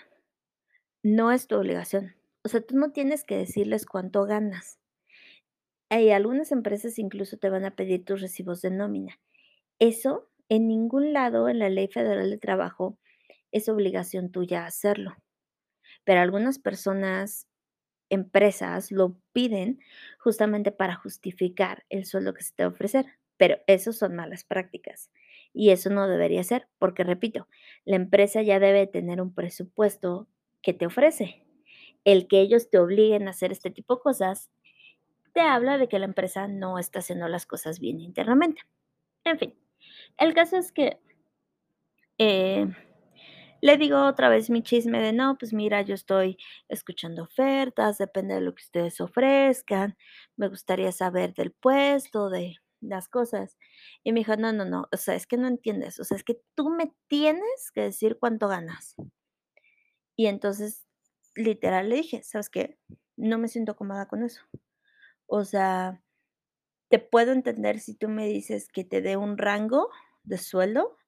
no 1.05 1.33
es 1.33 1.47
tu 1.47 1.57
obligación. 1.57 2.15
O 2.45 2.49
sea, 2.51 2.61
tú 2.61 2.77
no 2.77 2.93
tienes 2.93 3.25
que 3.25 3.37
decirles 3.37 3.87
cuánto 3.87 4.25
ganas. 4.25 4.77
Hay 5.93 6.11
algunas 6.13 6.53
empresas 6.53 7.01
incluso 7.01 7.37
te 7.37 7.51
van 7.51 7.65
a 7.65 7.75
pedir 7.75 8.05
tus 8.05 8.21
recibos 8.21 8.63
de 8.63 8.71
nómina. 8.71 9.19
Eso 9.81 10.29
en 10.49 10.69
ningún 10.69 11.13
lado 11.13 11.49
en 11.49 11.59
la 11.59 11.71
Ley 11.71 11.89
Federal 11.89 12.31
de 12.31 12.39
Trabajo 12.39 12.99
es 13.51 13.69
obligación 13.69 14.31
tuya 14.31 14.67
hacerlo. 14.67 15.17
Pero 16.05 16.21
algunas 16.21 16.59
personas, 16.59 17.49
empresas 18.11 18.93
lo 18.93 19.17
piden 19.33 19.81
justamente 20.19 20.73
para 20.73 20.97
justificar 20.97 21.85
el 21.91 22.05
sueldo 22.07 22.35
que 22.35 22.43
se 22.43 22.55
te 22.55 22.65
va 22.65 22.71
a 22.71 22.73
ofrecer, 22.73 23.07
pero 23.37 23.59
esos 23.67 23.97
son 23.99 24.17
malas 24.17 24.45
prácticas. 24.45 25.11
Y 25.53 25.71
eso 25.71 25.91
no 25.91 26.09
debería 26.09 26.45
ser, 26.45 26.69
porque 26.79 27.05
repito, 27.05 27.49
la 27.85 27.97
empresa 27.97 28.43
ya 28.43 28.61
debe 28.61 28.87
tener 28.87 29.21
un 29.23 29.35
presupuesto 29.35 30.29
que 30.63 30.75
te 30.75 30.87
ofrece. 30.87 31.45
El 32.05 32.29
que 32.29 32.41
ellos 32.41 32.71
te 32.71 32.79
obliguen 32.79 33.29
a 33.29 33.33
hacer 33.33 33.53
este 33.53 33.71
tipo 33.71 33.97
de 33.97 34.03
cosas, 34.03 34.51
te 35.35 35.41
habla 35.41 35.79
de 35.79 35.89
que 35.89 35.99
la 35.99 36.07
empresa 36.07 36.49
no 36.49 36.79
está 36.79 37.01
haciendo 37.01 37.29
las 37.29 37.47
cosas 37.47 37.81
bien 37.81 38.01
internamente. 38.01 38.63
En 39.25 39.39
fin, 39.39 39.55
el 40.19 40.35
caso 40.35 40.57
es 40.57 40.73
que 40.73 41.01
eh, 42.19 42.67
le 43.63 43.77
digo 43.79 44.05
otra 44.07 44.29
vez 44.29 44.51
mi 44.51 44.63
chisme 44.63 45.01
de: 45.01 45.13
"No, 45.13 45.37
pues 45.39 45.53
mira, 45.53 45.83
yo 45.83 45.95
estoy 45.95 46.39
escuchando 46.69 47.25
ofertas, 47.25 47.99
depende 47.99 48.35
de 48.35 48.41
lo 48.43 48.55
que 48.55 48.63
ustedes 48.65 49.01
ofrezcan, 49.01 49.97
me 50.37 50.49
gustaría 50.49 50.93
saber 50.93 51.35
del 51.35 51.53
puesto, 51.53 52.31
de 52.31 52.57
las 52.81 53.09
cosas". 53.09 53.59
Y 54.05 54.13
me 54.13 54.21
dijo: 54.21 54.37
"No, 54.37 54.53
no, 54.53 54.65
no, 54.65 54.89
o 54.93 54.97
sea, 54.97 55.15
es 55.17 55.27
que 55.27 55.37
no 55.39 55.49
entiendes, 55.49 56.01
o 56.01 56.05
sea, 56.05 56.17
es 56.17 56.25
que 56.25 56.41
tú 56.55 56.71
me 56.71 56.93
tienes 57.09 57.71
que 57.75 57.83
decir 57.83 58.19
cuánto 58.21 58.49
ganas". 58.49 58.97
Y 60.17 60.27
entonces, 60.27 60.87
literal 61.35 61.89
le 61.89 61.97
dije: 61.97 62.23
"¿Sabes 62.23 62.51
qué? 62.51 62.79
No 63.17 63.39
me 63.39 63.49
siento 63.49 63.77
cómoda 63.77 64.07
con 64.09 64.23
eso". 64.25 64.43
O 65.27 65.45
sea, 65.45 66.03
te 66.91 67.01
puedo 67.01 67.33
entender 67.33 67.81
si 67.81 67.95
tú 67.95 68.09
me 68.11 68.27
dices 68.29 68.69
que 68.69 68.85
te 68.85 69.03
dé 69.03 69.17
un 69.17 69.39
rango 69.39 69.91
de 70.25 70.39
sueldo, 70.39 70.99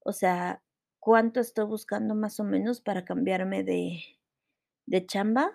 o 0.00 0.12
sea, 0.12 0.62
cuánto 1.00 1.40
estoy 1.40 1.66
buscando 1.66 2.14
más 2.14 2.40
o 2.40 2.44
menos 2.44 2.80
para 2.82 3.04
cambiarme 3.04 3.64
de 3.64 4.00
de 4.86 5.06
chamba 5.06 5.52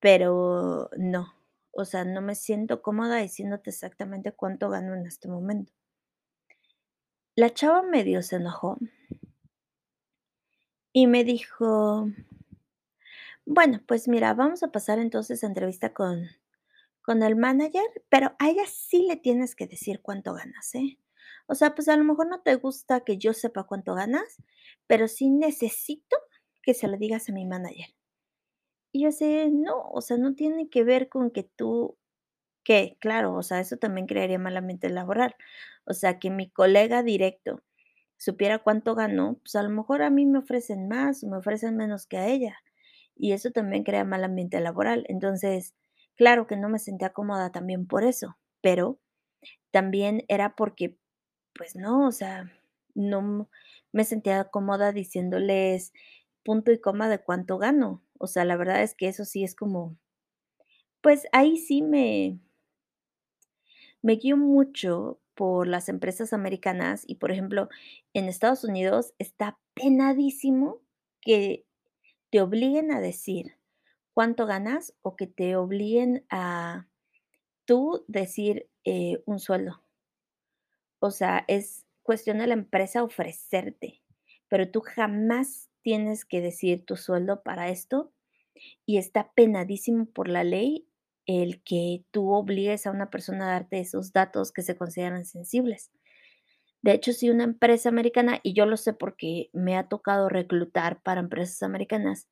pero 0.00 0.90
no, 0.96 1.34
o 1.72 1.84
sea, 1.84 2.04
no 2.04 2.22
me 2.22 2.34
siento 2.34 2.82
cómoda 2.82 3.16
diciéndote 3.18 3.70
exactamente 3.70 4.32
cuánto 4.32 4.68
gano 4.70 4.94
en 4.94 5.06
este 5.06 5.28
momento. 5.28 5.72
La 7.34 7.52
chava 7.52 7.82
medio 7.82 8.22
se 8.22 8.36
enojó 8.36 8.78
y 10.92 11.06
me 11.08 11.24
dijo: 11.24 12.06
"Bueno, 13.44 13.80
pues 13.86 14.08
mira, 14.08 14.32
vamos 14.32 14.62
a 14.62 14.68
pasar 14.72 14.98
entonces 14.98 15.44
a 15.44 15.46
entrevista 15.46 15.92
con 15.92 16.28
con 17.10 17.22
el 17.24 17.36
manager, 17.36 17.84
pero 18.08 18.34
a 18.38 18.50
ella 18.50 18.64
sí 18.68 19.06
le 19.08 19.16
tienes 19.16 19.56
que 19.56 19.66
decir 19.66 20.00
cuánto 20.02 20.32
ganas, 20.34 20.74
¿eh? 20.76 20.98
O 21.48 21.54
sea, 21.56 21.74
pues 21.74 21.88
a 21.88 21.96
lo 21.96 22.04
mejor 22.04 22.28
no 22.28 22.40
te 22.42 22.54
gusta 22.56 23.00
que 23.00 23.18
yo 23.18 23.32
sepa 23.34 23.64
cuánto 23.64 23.94
ganas, 23.96 24.38
pero 24.86 25.08
sí 25.08 25.30
necesito 25.30 26.16
que 26.62 26.74
se 26.74 26.88
lo 26.88 26.96
digas 26.98 27.28
a 27.28 27.32
mi 27.32 27.46
manager". 27.46 27.88
Y 28.92 29.02
yo 29.04 29.10
de: 29.10 29.50
"No, 29.52 29.82
o 29.92 30.00
sea, 30.00 30.16
no 30.16 30.34
tiene 30.34 30.68
que 30.68 30.84
ver 30.84 31.08
con 31.08 31.30
que 31.30 31.44
tú", 31.44 31.96
que 32.64 32.96
claro, 33.00 33.34
o 33.36 33.42
sea, 33.44 33.60
eso 33.60 33.76
también 33.78 34.06
crearía 34.08 34.38
mal 34.38 34.56
ambiente 34.56 34.90
laboral. 34.90 35.34
O 35.86 35.94
sea, 35.94 36.18
que 36.20 36.30
mi 36.30 36.50
colega 36.50 37.02
directo 37.02 37.62
supiera 38.18 38.58
cuánto 38.60 38.94
gano, 38.96 39.38
pues 39.42 39.56
a 39.56 39.62
lo 39.64 39.70
mejor 39.70 40.02
a 40.02 40.10
mí 40.10 40.26
me 40.26 40.38
ofrecen 40.40 40.88
más 40.88 41.24
o 41.24 41.28
me 41.30 41.38
ofrecen 41.38 41.76
menos 41.76 42.06
que 42.06 42.18
a 42.18 42.28
ella, 42.28 42.56
y 43.16 43.32
eso 43.32 43.50
también 43.52 43.84
crea 43.84 44.04
mal 44.04 44.24
ambiente 44.24 44.60
laboral. 44.60 45.04
Entonces, 45.08 45.74
claro 46.20 46.46
que 46.46 46.58
no 46.58 46.68
me 46.68 46.78
sentía 46.78 47.14
cómoda 47.14 47.50
también 47.50 47.86
por 47.86 48.04
eso, 48.04 48.36
pero 48.60 49.00
también 49.72 50.24
era 50.28 50.56
porque, 50.56 50.98
pues 51.54 51.76
no, 51.76 52.06
o 52.08 52.12
sea, 52.12 52.52
no 52.94 53.48
me 53.92 54.04
sentía 54.04 54.44
cómoda 54.46 54.92
diciéndoles 54.92 55.94
punto 56.44 56.72
y 56.72 56.80
coma 56.80 57.08
de 57.08 57.20
cuánto 57.20 57.58
gano. 57.58 58.04
O 58.18 58.26
sea, 58.28 58.44
la 58.44 58.56
verdad 58.58 58.82
es 58.82 58.94
que 58.94 59.08
eso 59.08 59.24
sí 59.24 59.44
es 59.44 59.54
como 59.56 59.96
pues 61.02 61.26
ahí 61.32 61.56
sí 61.56 61.82
me 61.82 62.38
me 64.02 64.18
mucho 64.36 65.20
por 65.34 65.66
las 65.66 65.88
empresas 65.88 66.32
americanas 66.32 67.04
y, 67.06 67.16
por 67.16 67.30
ejemplo, 67.30 67.68
en 68.14 68.26
Estados 68.26 68.64
Unidos 68.64 69.14
está 69.18 69.58
penadísimo 69.74 70.80
que 71.20 71.66
te 72.30 72.40
obliguen 72.42 72.92
a 72.92 73.00
decir 73.00 73.56
cuánto 74.14 74.46
ganas 74.46 74.94
o 75.02 75.16
que 75.16 75.26
te 75.26 75.56
obliguen 75.56 76.24
a 76.30 76.86
tú 77.66 78.04
decir, 78.08 78.68
eh, 78.84 79.22
un 79.26 79.38
sueldo. 79.40 79.82
O 81.00 81.10
sea, 81.10 81.44
es 81.48 81.86
cuestión 82.02 82.38
de 82.38 82.46
la 82.46 82.54
empresa 82.54 83.02
ofrecerte, 83.02 84.02
pero 84.48 84.70
tú 84.70 84.82
jamás 84.82 85.70
tienes 85.82 86.24
que 86.24 86.40
decir 86.40 86.84
tu 86.84 86.96
sueldo 86.96 87.42
para 87.42 87.70
esto, 87.70 88.12
y 88.86 88.98
está 88.98 89.32
penadísimo 89.34 90.06
por 90.06 90.28
la 90.28 90.44
ley 90.44 90.86
el 91.26 91.62
que 91.62 92.04
tú 92.10 92.32
obligues 92.32 92.86
a 92.86 92.90
una 92.90 93.10
persona 93.10 93.46
a 93.46 93.52
darte 93.52 93.80
esos 93.80 94.12
datos 94.12 94.52
que 94.52 94.62
se 94.62 94.76
consideran 94.76 95.24
sensibles. 95.24 95.90
De 96.82 96.92
hecho, 96.92 97.12
si 97.12 97.30
una 97.30 97.44
empresa 97.44 97.88
americana, 97.88 98.40
y 98.42 98.54
yo 98.54 98.66
lo 98.66 98.76
sé 98.76 98.92
porque 98.92 99.50
me 99.52 99.76
ha 99.76 99.88
tocado 99.88 100.28
reclutar 100.28 101.02
para 101.02 101.20
empresas 101.20 101.62
americanas, 101.62 102.28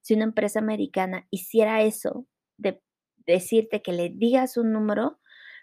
si 0.00 0.14
una 0.14 0.24
empresa 0.24 0.58
americana 0.58 1.26
hiciera 1.30 1.82
eso, 1.82 2.26
de 2.56 2.80
decirte 3.26 3.82
que 3.82 3.92
le 3.92 4.08
digas 4.08 4.56
un 4.56 4.72
número, 4.72 5.18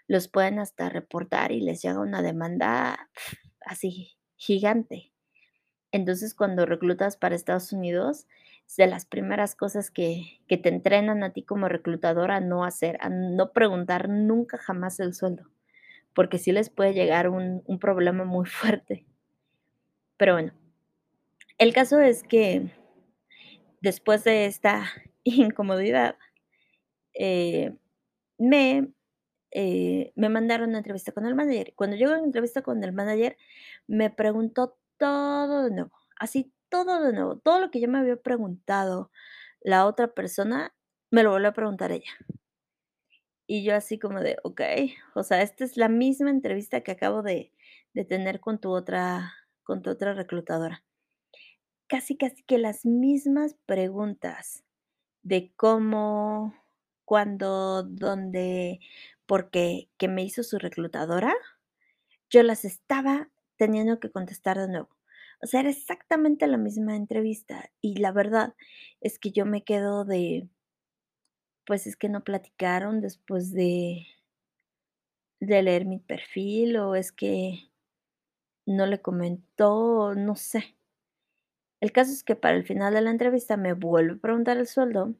los 0.08 0.28
pueden 0.28 0.58
hasta 0.58 0.88
reportar 0.88 1.52
y 1.52 1.60
les 1.60 1.82
llega 1.82 2.00
una 2.00 2.22
demanda 2.22 3.10
así 3.60 4.16
gigante. 4.36 5.12
Entonces, 5.92 6.34
cuando 6.34 6.66
reclutas 6.66 7.16
para 7.16 7.34
Estados 7.34 7.72
Unidos, 7.72 8.26
es 8.66 8.76
de 8.76 8.86
las 8.86 9.06
primeras 9.06 9.54
cosas 9.54 9.90
que 9.90 10.40
que 10.48 10.58
te 10.58 10.68
entrenan 10.68 11.22
a 11.22 11.32
ti 11.32 11.42
como 11.42 11.68
reclutadora 11.68 12.36
a 12.36 12.40
no 12.40 12.64
hacer, 12.64 12.98
a 13.00 13.08
no 13.08 13.52
preguntar 13.52 14.08
nunca 14.08 14.58
jamás 14.58 15.00
el 15.00 15.14
sueldo, 15.14 15.44
porque 16.14 16.38
sí 16.38 16.52
les 16.52 16.70
puede 16.70 16.94
llegar 16.94 17.28
un 17.28 17.62
un 17.66 17.78
problema 17.78 18.24
muy 18.24 18.46
fuerte. 18.46 19.06
Pero 20.16 20.34
bueno, 20.34 20.52
el 21.58 21.72
caso 21.72 22.00
es 22.00 22.22
que 22.22 22.70
después 23.80 24.24
de 24.24 24.46
esta 24.46 24.86
incomodidad, 25.24 26.16
eh, 27.14 27.76
me, 28.38 28.92
eh, 29.52 30.12
me 30.16 30.30
mandaron 30.30 30.74
a 30.74 30.78
entrevista 30.78 31.12
con 31.12 31.26
el 31.26 31.34
manager. 31.34 31.74
Cuando 31.76 31.96
llego 31.96 32.12
a 32.12 32.18
la 32.18 32.24
entrevista 32.24 32.62
con 32.62 32.84
el 32.84 32.92
manager, 32.92 33.36
me 33.88 34.10
preguntó 34.10 34.78
todo 34.98 35.64
de 35.64 35.72
nuevo, 35.72 35.92
así 36.20 36.52
todo 36.70 37.02
de 37.02 37.12
nuevo, 37.14 37.38
todo 37.38 37.60
lo 37.60 37.70
que 37.70 37.80
ya 37.80 37.88
me 37.88 37.98
había 37.98 38.16
preguntado 38.16 39.10
la 39.62 39.86
otra 39.86 40.14
persona, 40.14 40.74
me 41.12 41.22
lo 41.24 41.30
volvió 41.32 41.48
a 41.50 41.52
preguntar 41.54 41.92
ella. 41.92 42.10
Y 43.48 43.64
yo 43.64 43.74
así 43.76 43.98
como 43.98 44.20
de, 44.20 44.36
okey, 44.44 44.94
o 45.14 45.22
sea, 45.22 45.42
esta 45.42 45.64
es 45.64 45.76
la 45.76 45.88
misma 45.88 46.30
entrevista 46.30 46.82
que 46.82 46.92
acabo 46.92 47.22
de 47.22 47.52
de 47.94 48.04
tener 48.04 48.40
con 48.40 48.60
tu 48.60 48.70
otra 48.72 49.32
con 49.64 49.80
tu 49.82 49.90
otra 49.90 50.12
reclutadora. 50.14 50.84
Casi, 51.90 52.16
casi 52.16 52.42
que 52.42 52.58
las 52.58 52.84
mismas 52.84 53.54
preguntas 53.64 54.64
de 55.22 55.52
cómo, 55.56 56.54
cuándo, 57.04 57.84
dónde, 57.84 58.80
por 59.26 59.50
qué, 59.50 59.90
que 59.98 60.08
me 60.08 60.24
hizo 60.24 60.42
su 60.44 60.58
reclutadora, 60.58 61.34
yo 62.30 62.42
las 62.44 62.64
estaba 62.64 63.30
teniendo 63.56 64.00
que 64.00 64.10
contestar 64.10 64.58
de 64.58 64.68
nuevo. 64.68 64.90
O 65.42 65.46
sea, 65.46 65.60
era 65.60 65.70
exactamente 65.70 66.46
la 66.48 66.58
misma 66.58 66.96
entrevista, 66.96 67.70
y 67.82 67.96
la 67.98 68.12
verdad 68.12 68.54
es 69.00 69.18
que 69.18 69.32
yo 69.32 69.46
me 69.46 69.64
quedo 69.64 70.04
de 70.04 70.48
pues, 71.66 71.86
es 71.88 71.96
que 71.96 72.08
no 72.08 72.22
platicaron 72.22 73.00
después 73.00 73.52
de 73.52 74.06
de 75.40 75.62
leer 75.62 75.84
mi 75.84 75.98
perfil, 75.98 76.76
o 76.78 76.94
es 76.94 77.12
que 77.12 77.70
no 78.66 78.86
le 78.86 79.00
comentó, 79.00 80.14
no 80.16 80.34
sé. 80.36 80.75
El 81.82 81.92
caso 81.92 82.10
es 82.12 82.24
que 82.24 82.36
para 82.36 82.56
el 82.56 82.64
final 82.64 82.94
de 82.94 83.02
la 83.02 83.10
entrevista 83.10 83.56
me 83.58 83.74
vuelve 83.74 84.14
a 84.14 84.16
preguntar 84.20 84.56
el 84.56 84.66
sueldo, 84.66 85.14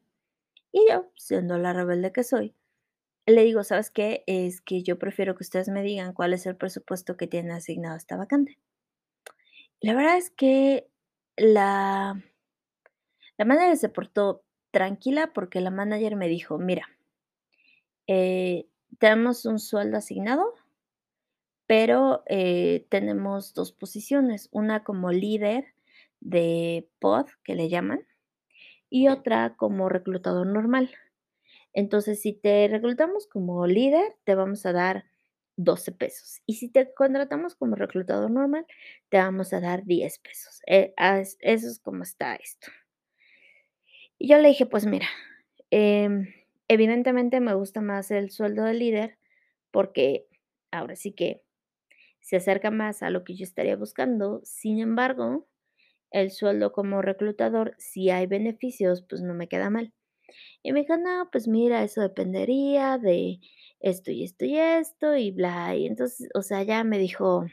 y 0.71 0.87
yo, 0.91 1.11
siendo 1.15 1.57
la 1.59 1.73
rebelde 1.73 2.11
que 2.13 2.23
soy, 2.23 2.55
le 3.27 3.43
digo: 3.43 3.63
"¿Sabes 3.63 3.91
qué? 3.91 4.23
Es 4.27 4.61
que 4.61 4.83
yo 4.83 4.99
prefiero 4.99 5.35
que 5.35 5.43
ustedes 5.43 5.69
me 5.69 5.83
digan 5.83 6.13
cuál 6.13 6.33
es 6.33 6.45
el 6.47 6.57
presupuesto 6.57 7.17
que 7.17 7.27
tienen 7.27 7.51
asignado 7.53 7.97
esta 7.97 8.17
vacante". 8.17 8.57
La 9.81 9.93
verdad 9.93 10.17
es 10.17 10.31
que 10.31 10.89
la 11.37 12.19
la 13.37 13.45
manager 13.45 13.77
se 13.77 13.89
portó 13.89 14.43
tranquila, 14.71 15.31
porque 15.33 15.61
la 15.61 15.69
manager 15.71 16.15
me 16.15 16.27
dijo: 16.27 16.57
"Mira" 16.57 16.87
"eh, 18.09 18.67
tenemos 18.99 19.45
un 19.45 19.59
sueldo 19.59 19.97
asignado" 19.97 20.53
"pero, 21.69 22.23
eh, 22.27 22.87
tenemos 22.89 23.53
2 23.53 23.73
posiciones, 23.73 24.47
una 24.53 24.85
como 24.85 25.11
líder 25.11 25.73
de 26.21 26.89
pod, 26.99 27.27
que 27.43 27.55
le 27.55 27.69
llaman, 27.69 28.01
y 28.89 29.09
otra 29.09 29.55
como 29.57 29.89
reclutador 29.89 30.47
normal. 30.47 30.91
Entonces, 31.73 32.21
si 32.21 32.33
te 32.33 32.67
reclutamos 32.69 33.27
como 33.27 33.67
líder, 33.67 34.15
te 34.25 34.35
vamos 34.35 34.65
a 34.67 34.73
dar 34.73 35.05
12 35.57 35.91
pesos, 35.93 36.41
y 36.47 36.55
si 36.55 36.69
te 36.69 36.93
contratamos 36.95 37.55
como 37.55 37.75
reclutador 37.77 38.31
normal, 38.31 38.65
te 39.09 39.17
vamos 39.19 39.53
a 39.53 39.61
dar 39.61 39.85
10 39.85 40.19
pesos, 40.19 40.61
eh, 40.67 40.93
eso 41.41 41.67
es 41.69 41.79
como 41.81 42.03
está 42.03 42.35
esto". 42.35 42.69
Y 44.19 44.27
yo 44.29 44.37
le 44.39 44.49
dije: 44.49 44.65
"Pues 44.65 44.85
mira, 44.85 45.07
em, 45.71 46.27
evidentemente 46.67 47.39
me 47.39 47.53
gusta 47.53 47.81
más 47.81 48.11
el 48.11 48.31
sueldo 48.31 48.63
de 48.63 48.73
líder, 48.73 49.17
porque 49.71 50.27
ahora 50.71 50.95
sí 50.95 51.11
que 51.13 51.43
se 52.21 52.37
acerca 52.37 52.71
más 52.71 53.03
a 53.03 53.09
lo 53.11 53.23
que 53.25 53.35
yo 53.35 53.43
estaría 53.45 53.75
buscando, 53.77 54.41
sin 54.45 54.79
embargo, 54.79 55.47
el 56.11 56.31
sueldo 56.31 56.71
como 56.73 57.01
reclutador, 57.01 57.75
si 57.79 58.09
hay 58.11 58.27
beneficios, 58.27 59.03
pues, 59.09 59.21
no 59.21 59.33
me 59.33 59.47
queda 59.49 59.69
mal". 59.69 59.93
Y 60.63 60.73
me 60.73 60.81
dijo: 60.81 60.97
"No, 60.97 61.29
pues 61.31 61.47
mira, 61.47 61.83
eso 61.83 62.01
dependería 62.01 62.97
de 62.99 63.39
esto, 63.81 64.11
y 64.11 64.23
esto, 64.25 64.45
y 64.45 64.57
esto, 64.59 65.15
y 65.17 65.31
bla". 65.31 65.75
Y 65.75 65.87
entonces, 65.87 66.29
o 66.35 66.41
sea, 66.43 66.63
ya 66.63 66.83
me 66.85 66.99
dijo 66.99 67.45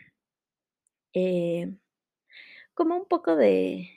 eh, 1.14 1.77
como 2.75 2.97
un 2.97 3.07
poco 3.07 3.37
de 3.37 3.90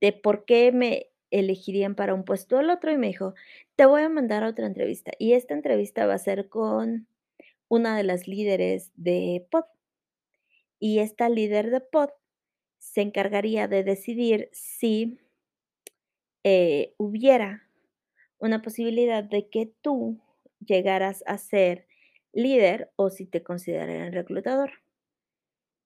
de 0.00 0.12
por 0.12 0.44
qué 0.44 0.72
me 0.72 1.08
elegirían 1.30 1.94
para 1.94 2.14
un 2.14 2.24
puesto 2.24 2.56
o 2.56 2.60
el 2.60 2.70
otro, 2.70 2.92
y 2.92 2.96
me 2.98 3.08
dijo: 3.08 3.34
"Te 3.76 3.86
voy 3.86 4.02
a 4.02 4.08
mandar 4.08 4.44
a 4.44 4.48
otra 4.50 4.66
entrevista, 4.66 5.12
y 5.18 5.32
esta 5.34 5.54
entrevista 5.54 6.06
va 6.06 6.14
a 6.14 6.18
ser 6.18 6.48
con 6.48 7.08
una 7.68 7.96
de 7.96 8.04
las 8.04 8.28
líderes 8.28 8.92
de 8.96 9.46
pod". 9.50 9.64
Y 10.80 10.98
esta 11.00 11.28
líder 11.28 11.70
de 11.70 11.80
pod 11.80 12.10
se 12.84 13.00
encargaría 13.00 13.66
de 13.66 13.82
decidir 13.82 14.50
si 14.52 15.18
eh, 16.44 16.94
hubiera 16.98 17.62
una 18.38 18.60
posibilidad 18.60 19.24
de 19.24 19.48
que 19.48 19.72
tú 19.80 20.20
llegaras 20.60 21.24
a 21.26 21.38
ser 21.38 21.86
líder, 22.32 22.90
o 22.96 23.08
si 23.10 23.26
te 23.26 23.42
consideraran 23.42 24.12
reclutador. 24.12 24.72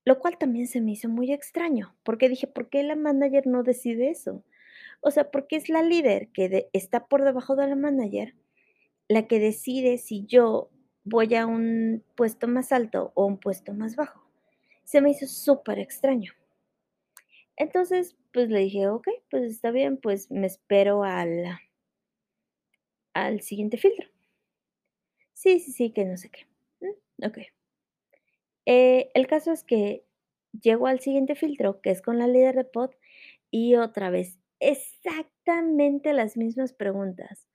Lo 0.04 0.18
cual 0.18 0.38
también 0.38 0.66
se 0.66 0.80
me 0.80 0.92
hizo 0.92 1.08
muy 1.08 1.32
extraño, 1.32 1.94
porque 2.02 2.28
dije: 2.28 2.48
"¿Por 2.48 2.68
qué 2.68 2.82
la 2.82 2.96
manager 2.96 3.46
no 3.46 3.62
decide 3.62 4.10
eso?". 4.10 4.42
O 5.00 5.12
sea, 5.12 5.30
porque 5.30 5.56
es 5.56 5.68
la 5.68 5.82
líder 5.82 6.28
que 6.32 6.68
está 6.72 7.06
por 7.06 7.24
debajo 7.24 7.54
de 7.56 7.68
la 7.68 7.76
manager, 7.76 8.34
la 9.08 9.28
que 9.28 9.40
decide 9.40 9.98
si 9.98 10.26
yo 10.26 10.70
voy 11.04 11.34
a 11.36 11.46
un 11.46 12.04
puesto 12.16 12.48
más 12.48 12.72
alto, 12.72 13.12
o 13.14 13.26
un 13.26 13.38
puesto 13.38 13.74
más 13.74 13.96
bajo. 13.96 14.24
Se 14.84 15.00
me 15.02 15.10
hizo 15.10 15.26
superextraño. 15.26 16.37
Entonces, 17.58 18.16
pues, 18.32 18.48
le 18.50 18.60
dije: 18.60 18.88
"Okey, 18.88 19.14
pues 19.30 19.42
está 19.50 19.72
bien, 19.72 19.96
pues 19.98 20.30
me 20.30 20.46
espero 20.46 21.02
al" 21.02 21.44
"al 23.16 23.40
siguiente 23.40 23.76
filtro". 23.78 24.08
"Sí, 25.36 25.60
sí, 25.60 25.70
sí, 25.72 25.92
que 25.92 26.04
no 26.04 26.16
sé 26.16 26.30
qué". 26.30 26.46
"Mm, 26.80 27.26
okey". 27.26 27.48
Eh, 28.66 29.10
el 29.14 29.26
caso 29.26 29.52
es 29.52 29.64
que 29.64 30.04
llego 30.60 30.86
al 30.86 31.00
siguiente 31.00 31.34
filtro, 31.34 31.80
que 31.80 31.90
es 31.90 32.02
con 32.02 32.18
la 32.18 32.26
líder 32.26 32.56
de 32.56 32.64
pod, 32.64 32.90
y 33.50 33.76
otra 33.76 34.10
vez, 34.10 34.38
exactamente 34.60 36.12
las 36.12 36.36
mismas 36.36 36.72
preguntas. 36.72 37.48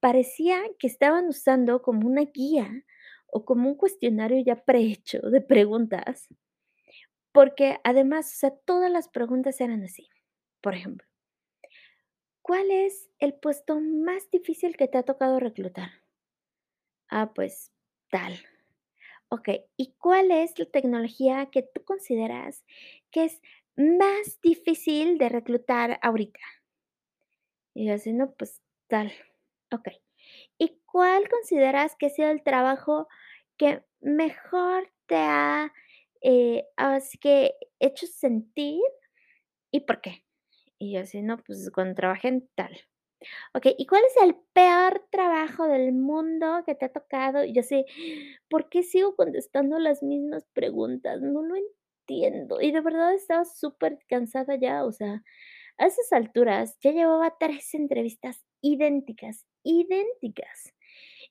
Parecía 0.00 0.60
que 0.78 0.86
estaban 0.88 1.28
usando 1.28 1.82
como 1.82 2.06
una 2.08 2.22
guía, 2.26 2.84
o 3.28 3.44
como 3.44 3.68
un 3.68 3.76
cuestionario 3.76 4.42
ya 4.44 4.64
prehecho 4.64 5.20
de 5.20 5.40
preguntas. 5.42 6.28
Porque 7.34 7.80
además, 7.82 8.32
o 8.32 8.36
sea, 8.36 8.50
todas 8.64 8.92
las 8.92 9.08
preguntas 9.08 9.60
eran 9.60 9.82
así. 9.82 10.08
Por 10.60 10.74
ejemplo 10.74 11.04
¿cuál 12.46 12.70
es 12.70 13.08
el 13.20 13.32
puesto 13.32 13.80
más 13.80 14.30
difícil 14.30 14.76
que 14.76 14.86
te 14.86 14.98
ha 14.98 15.02
tocado 15.02 15.40
reclutar? 15.40 15.88
Ah, 17.10 17.32
pues, 17.34 17.72
tal. 18.10 18.34
Okey, 19.30 19.64
¿y 19.76 19.94
cuál 19.98 20.30
es 20.32 20.58
la 20.58 20.66
tecnología 20.66 21.46
que 21.52 21.62
tú 21.62 21.84
consideras 21.84 22.64
que 23.12 23.24
es 23.24 23.42
más 23.76 24.40
difícil 24.42 25.18
de 25.18 25.28
reclutar 25.30 25.98
ahorita? 26.02 26.40
Y 27.76 27.86
yo 27.86 27.94
así: 27.94 28.12
"No, 28.12 28.32
pues, 28.32 28.62
tal". 28.88 29.12
Okey, 29.72 30.00
¿y 30.58 30.78
cuál 30.86 31.28
consideras 31.28 31.96
que 31.96 32.06
ha 32.06 32.10
sido 32.10 32.30
el 32.30 32.42
trabajo 32.42 33.08
que 33.58 33.84
mejor 34.00 34.90
te 35.06 35.16
ha, 35.16 35.72
eh, 36.24 36.66
ahora 36.78 37.00
sí 37.00 37.18
que 37.18 37.54
hecho 37.80 38.06
sentir, 38.08 38.80
y 39.72 39.80
por 39.82 40.00
qué? 40.02 40.24
Y 40.78 40.94
yo 40.94 41.00
así: 41.02 41.22
"No, 41.22 41.38
pues, 41.38 41.70
cuando 41.74 41.94
trabajé 41.96 42.28
en 42.28 42.48
tal". 42.56 42.76
Okey, 43.54 43.76
¿y 43.78 43.86
cuál 43.86 44.02
es 44.06 44.16
el 44.24 44.36
peor 44.54 45.06
trabajo 45.12 45.66
del 45.68 45.92
mundo 45.94 46.62
que 46.66 46.74
te 46.76 46.86
ha 46.86 46.92
tocado? 46.92 47.44
Y 47.44 47.54
yo 47.54 47.60
así: 47.62 47.86
"¿Por 48.50 48.68
qué 48.70 48.82
sigo 48.84 49.16
contestando 49.16 49.78
las 49.80 50.02
mismas 50.04 50.46
preguntas? 50.54 51.20
No 51.22 51.42
lo 51.44 51.56
entiendo". 51.56 52.60
Y 52.62 52.72
de 52.72 52.80
verdad 52.82 53.14
estaba 53.14 53.44
supercansada 53.46 54.56
ya, 54.56 54.84
o 54.86 54.92
sea, 54.92 55.22
a 55.78 55.86
esas 55.86 56.12
alturas 56.14 56.78
ya 56.82 56.92
llevaba 56.92 57.36
3 57.40 57.74
entrevistas 57.74 58.44
idénticas, 58.62 59.46
idénticas. 59.64 60.74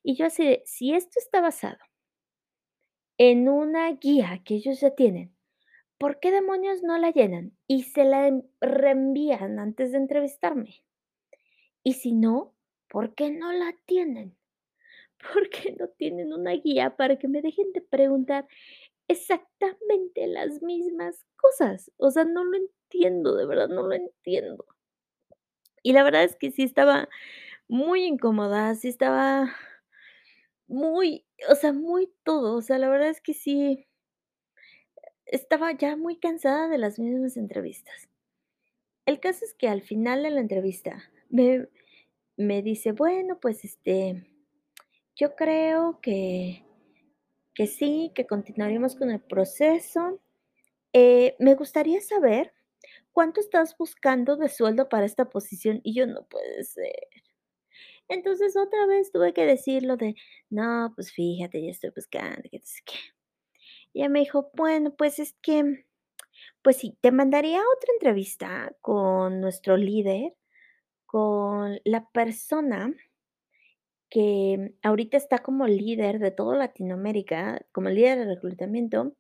Y 0.04 0.16
yo 0.18 0.28
así 0.28 0.62
"Si 0.66 0.94
esto 0.96 1.20
está 1.20 1.42
basado" 1.42 1.78
"en 3.32 3.48
una 3.48 3.90
guía 3.94 4.42
que 4.44 4.56
ellos 4.56 4.82
ya 4.82 4.92
tienen, 4.96 5.34
¿por 6.00 6.20
qué 6.20 6.32
demonios 6.32 6.84
no 6.84 6.98
la 6.98 7.12
llenan 7.12 7.58
y 7.68 7.84
se 7.84 8.06
la 8.06 8.28
en 8.28 8.50
reenvían 8.62 9.60
antes 9.60 9.92
de 9.94 10.00
entrevistarme? 10.00 10.84
Y 11.86 11.94
si 11.94 12.14
no, 12.14 12.54
¿por 12.90 13.14
qué 13.14 13.30
no 13.30 13.52
la 13.52 13.76
tienen? 13.86 14.38
¿Por 15.34 15.50
qué 15.50 15.76
no 15.80 15.88
tienen 15.90 16.34
una 16.34 16.52
guía 16.54 16.96
para 16.98 17.18
que 17.18 17.28
me 17.30 17.42
dejen 17.42 17.74
de 17.74 17.82
preguntar 17.82 18.48
exactamente 19.08 20.28
las 20.28 20.62
mismas 20.64 21.26
cosas?". 21.38 21.92
O 21.98 22.12
sea, 22.12 22.26
no 22.26 22.44
lo 22.46 22.58
entiendo, 22.58 23.36
de 23.36 23.46
verdad, 23.48 23.70
no 23.70 23.84
lo 23.88 23.94
entiendo. 23.96 24.66
Y 25.84 25.92
la 25.94 26.04
verdad 26.04 26.24
es 26.24 26.36
que 26.38 26.52
sí 26.52 26.64
estaba 26.64 27.10
muy 27.68 28.06
incómoda, 28.06 28.76
sí 28.76 28.88
estaba 28.90 29.54
muy, 30.68 31.26
o 31.50 31.56
sea, 31.56 31.74
muy 31.74 32.12
todo, 32.24 32.56
o 32.58 32.62
sea, 32.62 32.78
la 32.80 32.90
verdad 32.90 33.10
es 33.10 33.22
que 33.22 33.34
sí 33.34 33.86
estaba 35.26 35.72
ya 35.72 35.96
muy 35.96 36.18
cansada 36.18 36.68
de 36.68 36.78
las 36.78 37.00
mismas 37.00 37.38
entrevistas. 37.38 38.10
El 39.06 39.20
caso 39.20 39.46
es 39.46 39.54
que 39.54 39.68
al 39.70 39.82
final 39.82 40.24
de 40.24 40.32
la 40.32 40.42
entrevista 40.42 41.04
me 41.30 41.68
me 42.38 42.62
dice: 42.64 42.94
"Bueno, 42.94 43.40
pues, 43.42 43.66
este, 43.66 44.26
yo 45.16 45.36
creo 45.36 46.00
que 46.02 46.66
que 47.56 47.68
sí, 47.68 48.12
que 48.16 48.28
continuaríamos 48.28 48.96
con 48.96 49.12
el 49.12 49.22
proceso. 49.22 50.22
Eh, 50.94 51.36
me 51.40 51.56
gustaría 51.56 52.02
saber, 52.02 52.54
¿cuánto 53.14 53.42
estás 53.42 53.78
buscando 53.78 54.38
de 54.38 54.50
sueldo 54.50 54.90
para 54.90 55.06
esta 55.06 55.30
posición?". 55.30 55.82
Y 55.84 55.96
yo: 55.96 56.08
"No 56.08 56.26
puede 56.28 56.64
ser". 56.66 56.94
Entonces, 58.10 58.56
otra 58.58 58.86
vez 58.88 59.12
tuve 59.12 59.34
que 59.34 59.46
decir 59.46 59.84
lo 59.84 59.98
de: 59.98 60.16
"No, 60.50 60.92
pues 60.96 61.12
fíjate, 61.14 61.64
ya 61.64 61.72
estoy 61.72 61.92
buscando, 61.96 62.42
que 62.50 62.60
no 62.60 62.66
sé 62.66 62.82
qué". 62.86 62.94
Y 63.94 64.02
ella 64.02 64.10
me 64.10 64.20
dijo: 64.22 64.52
"Bueno, 64.56 64.96
pues 64.98 65.20
es 65.20 65.36
que, 65.42 65.86
pues 66.64 66.78
sí, 66.78 66.98
te 67.02 67.12
mandaría 67.12 67.60
otra 67.60 67.94
entrevista 67.96 68.76
con 68.82 69.42
nuestro 69.42 69.78
líder, 69.78 70.34
con 71.08 71.80
la 71.86 72.08
persona 72.12 72.94
que 74.12 74.74
ahorita 74.84 75.18
está 75.18 75.40
como 75.40 75.68
líder 75.68 76.20
de 76.20 76.32
todo 76.32 76.56
Latinoamérica, 76.56 77.66
como 77.72 77.90
líder 77.90 78.20
de 78.20 78.26
reclutamiento, 78.36 79.16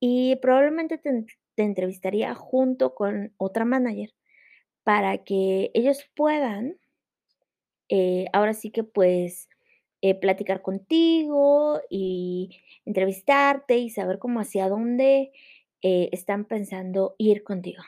y 0.00 0.36
probablemente 0.36 0.98
te 0.98 1.26
te 1.56 1.64
entrevistaría 1.64 2.34
junto 2.34 2.94
con 2.94 3.34
otra 3.38 3.64
mánager, 3.66 4.10
para 4.84 5.18
que 5.24 5.70
ellos 5.74 6.08
puedan" 6.16 6.78
"eh, 7.92 8.26
ahora 8.34 8.54
sí 8.54 8.72
que, 8.72 8.84
pues, 8.84 9.50
eh, 10.02 10.16
platicar 10.16 10.62
contigo 10.62 11.80
y 11.90 12.50
entrevistarte 12.86 13.78
y 13.78 13.90
saber 13.90 14.18
cómo 14.20 14.40
hacia 14.40 14.68
dónde, 14.70 15.32
eh, 15.82 16.10
están 16.12 16.46
pensando 16.46 17.16
ir 17.18 17.44
contigo". 17.44 17.84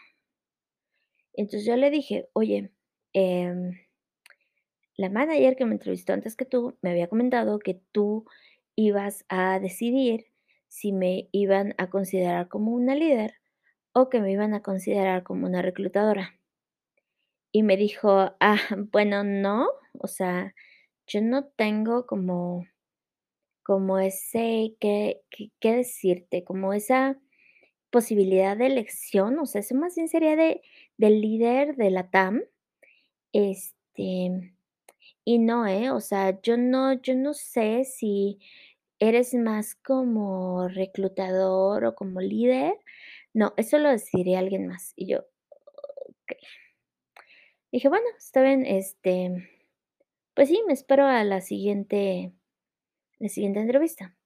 Entonces, 1.36 1.66
yo 1.66 1.76
le 1.76 1.90
dije: 1.90 2.28
"Oye, 2.32 2.70
em" 3.12 3.72
"la 4.98 5.10
mánager 5.10 5.56
que 5.56 5.64
me 5.66 5.72
entrevistó 5.72 6.12
antes 6.12 6.36
que 6.36 6.44
tú, 6.44 6.76
me 6.80 6.90
había 6.90 7.08
comentado 7.08 7.58
que 7.58 7.80
tú 7.92 8.26
ibas 8.76 9.24
a 9.28 9.58
decidir 9.58 10.26
si 10.68 10.92
me 10.92 11.28
iban 11.32 11.74
a 11.78 11.90
considerar 11.90 12.48
como 12.48 12.72
una 12.72 12.94
líder 12.94 13.34
o 13.94 14.10
que 14.10 14.20
me 14.20 14.32
iban 14.32 14.54
a 14.54 14.62
considerar 14.62 15.22
como 15.24 15.46
una 15.46 15.62
reclutadora". 15.62 16.38
Y 17.56 17.62
me 17.62 17.76
dijo: 17.76 18.32
"Ah, 18.40 18.58
bueno, 18.92 19.22
no, 19.22 19.68
o 20.00 20.08
sea, 20.08 20.52
yo 21.06 21.20
no 21.22 21.44
tengo 21.46 22.04
como 22.04 22.66
como 23.64 23.98
ese, 23.98 24.76
¿qué 24.80 25.22
qué 25.30 25.50
qué 25.60 25.72
decirte? 25.76 26.44
Como 26.44 26.74
esa 26.74 27.18
posibilidad 27.90 28.56
de 28.56 28.66
elección, 28.68 29.38
o 29.40 29.46
sea, 29.46 29.60
eso 29.62 29.74
más 29.76 29.96
bien 29.96 30.08
sería 30.08 30.36
de 30.36 30.62
de 30.98 31.10
líder 31.10 31.76
de 31.76 31.90
LATAM, 31.90 32.42
este, 33.32 34.54
y 35.24 35.38
no, 35.40 35.66
¿eh? 35.68 35.90
O 35.92 36.00
sea, 36.00 36.40
yo 36.42 36.56
no 36.58 36.94
yo 37.02 37.14
no 37.16 37.34
sé 37.34 37.84
si 37.84 38.40
eres 39.00 39.34
más 39.34 39.76
como 39.76 40.68
reclutador 40.68 41.84
o 41.86 41.94
como 41.96 42.20
líder. 42.22 42.74
No, 43.34 43.54
eso 43.58 43.78
lo 43.78 43.90
decidiría 43.90 44.40
alguien 44.40 44.68
más". 44.68 44.94
Y 44.96 45.06
yo: 45.08 45.26
Dije: 47.74 47.88
"Bueno, 47.88 48.06
está 48.16 48.40
bien, 48.40 48.64
este, 48.64 49.48
pues 50.34 50.48
sí, 50.48 50.62
me 50.66 50.72
espero 50.74 51.06
a 51.06 51.24
la 51.24 51.40
siguiente 51.40 52.32
la 53.18 53.28
siguiente 53.28 53.60
entrevista". 53.60 54.16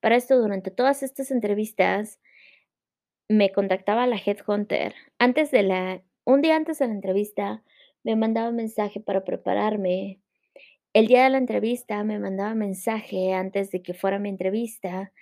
Para 0.00 0.16
esto, 0.16 0.38
durante 0.40 0.70
todas 0.70 1.02
estas 1.02 1.30
entrevistas 1.30 2.18
me 3.28 3.52
contactaba 3.52 4.08
la 4.08 4.16
headhunter. 4.16 4.92
Antes 5.20 5.52
de 5.52 5.62
la 5.62 6.02
un 6.24 6.42
día 6.42 6.56
antes 6.56 6.80
de 6.80 6.88
la 6.88 6.94
entrevista, 6.94 7.62
me 8.02 8.16
mandaba 8.16 8.50
mensaje 8.50 8.98
para 9.00 9.22
prepararme. 9.24 10.20
El 10.94 11.06
día 11.08 11.24
de 11.24 11.30
la 11.30 11.38
entrevista, 11.38 12.04
me 12.04 12.18
mandaba 12.18 12.54
mensaje 12.54 13.34
antes 13.34 13.70
de 13.70 13.82
que 13.82 13.94
fuera 13.94 14.18
mi 14.18 14.28
entrevista, 14.30 15.12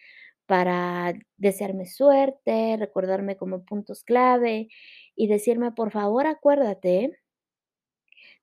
para 0.47 1.15
desearme 1.39 1.87
suerte, 1.87 2.77
recordarme 2.79 3.37
como 3.37 3.65
puntos 3.65 4.05
clave 4.05 4.69
y 5.17 5.29
decirme: 5.29 5.73
"Por 5.73 5.93
favor, 5.93 6.27
acuérdate" 6.27 7.19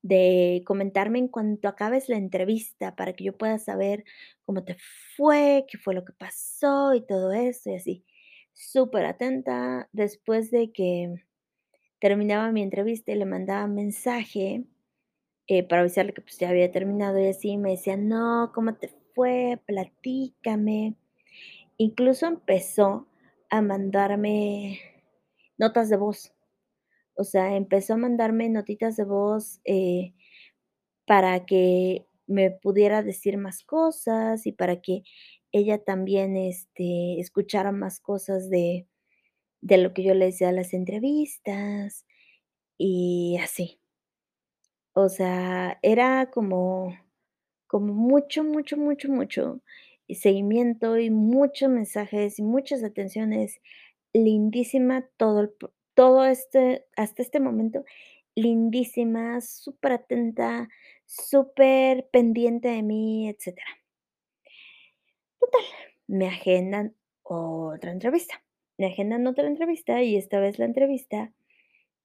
"de 0.06 0.64
comentarme 0.68 1.20
en 1.20 1.30
cuanto 1.30 1.68
acabes 1.70 2.10
la 2.10 2.18
entrevista, 2.18 2.96
para 2.96 3.14
que 3.14 3.26
yo 3.26 3.38
pueda 3.38 3.60
saber 3.60 4.06
cómo 4.46 4.64
te 4.66 4.78
fue, 5.18 5.66
qué 5.70 5.78
fue 5.80 5.96
lo 5.96 6.06
que 6.06 6.14
pasó 6.14 6.96
y 6.96 7.06
todo 7.06 7.34
eso", 7.34 7.72
y 7.72 7.76
así. 7.78 8.06
Superatenta, 8.54 9.90
después 9.94 10.52
de 10.52 10.72
que 10.74 11.16
terminaba 12.02 12.52
mi 12.54 12.64
entrevista 12.64 13.12
y 13.14 13.18
le 13.18 13.26
mandaba 13.26 13.68
mensaje, 13.68 14.66
eh, 15.48 15.64
para 15.68 15.82
avisarle 15.84 16.14
que, 16.14 16.22
pues, 16.24 16.40
ya 16.40 16.50
había 16.50 16.72
terminado 16.72 17.20
y 17.22 17.28
así, 17.30 17.58
me 17.58 17.72
decía: 17.72 17.98
"No, 17.98 18.52
¿cómo 18.56 18.76
te 18.76 18.90
fue? 19.16 19.60
Platícame". 19.68 20.96
Incluso 21.78 22.28
empezó 22.28 23.08
a 23.52 23.62
mandarme 23.64 24.80
notas 25.60 25.90
de 25.92 25.98
voz. 25.98 26.35
O 27.18 27.24
sea, 27.26 27.56
empezó 27.58 27.94
a 27.96 27.98
mandarme 27.98 28.50
notitas 28.50 28.98
de 28.98 29.06
voz, 29.06 29.62
eh, 29.66 30.14
para 31.08 31.46
que 31.46 32.08
me 32.28 32.52
pudiera 32.52 33.04
decir 33.04 33.38
más 33.38 33.64
cosas 33.64 34.48
y 34.48 34.54
para 34.54 34.82
que 34.82 35.04
ella 35.54 35.80
también, 35.84 36.38
este, 36.38 37.20
escuchara 37.22 37.72
más 37.74 38.00
cosas 38.02 38.50
de 38.50 38.88
de 39.62 39.78
lo 39.80 39.94
que 39.94 40.04
yo 40.04 40.14
le 40.16 40.26
decía 40.28 40.50
a 40.50 40.54
las 40.54 40.74
entrevistas, 40.74 42.06
y 42.80 43.38
así. 43.44 43.78
O 44.98 45.10
sea, 45.10 45.78
era 45.82 46.32
como 46.32 46.96
como 47.68 47.94
mucho, 47.94 48.44
mucho, 48.44 48.78
mucho, 48.78 49.10
mucho 49.10 49.62
seguimiento 50.10 50.98
y 51.00 51.10
muchos 51.12 51.70
mensajes 51.70 52.40
y 52.40 52.44
muchas 52.44 52.84
atenciones. 52.84 53.60
Lindísima 54.14 55.06
todo 55.18 55.42
el 55.42 55.52
todo 55.96 56.26
este 56.26 56.86
hasta 56.96 57.22
este 57.22 57.40
momento, 57.40 57.84
lindísima, 58.36 59.42
superatenta, 59.42 60.70
superpendiente 61.06 62.70
de 62.70 62.84
mí, 62.84 63.30
etcétera. 63.30 63.68
Total, 65.40 65.62
me 66.08 66.28
agendan 66.28 66.96
otra 67.24 67.92
entrevista. 67.92 68.44
Me 68.78 68.88
agendan 68.88 69.26
otra 69.28 69.48
entrevista 69.48 70.04
y 70.04 70.18
esta 70.18 70.40
vez 70.40 70.60
la 70.60 70.66
entrevista 70.66 71.34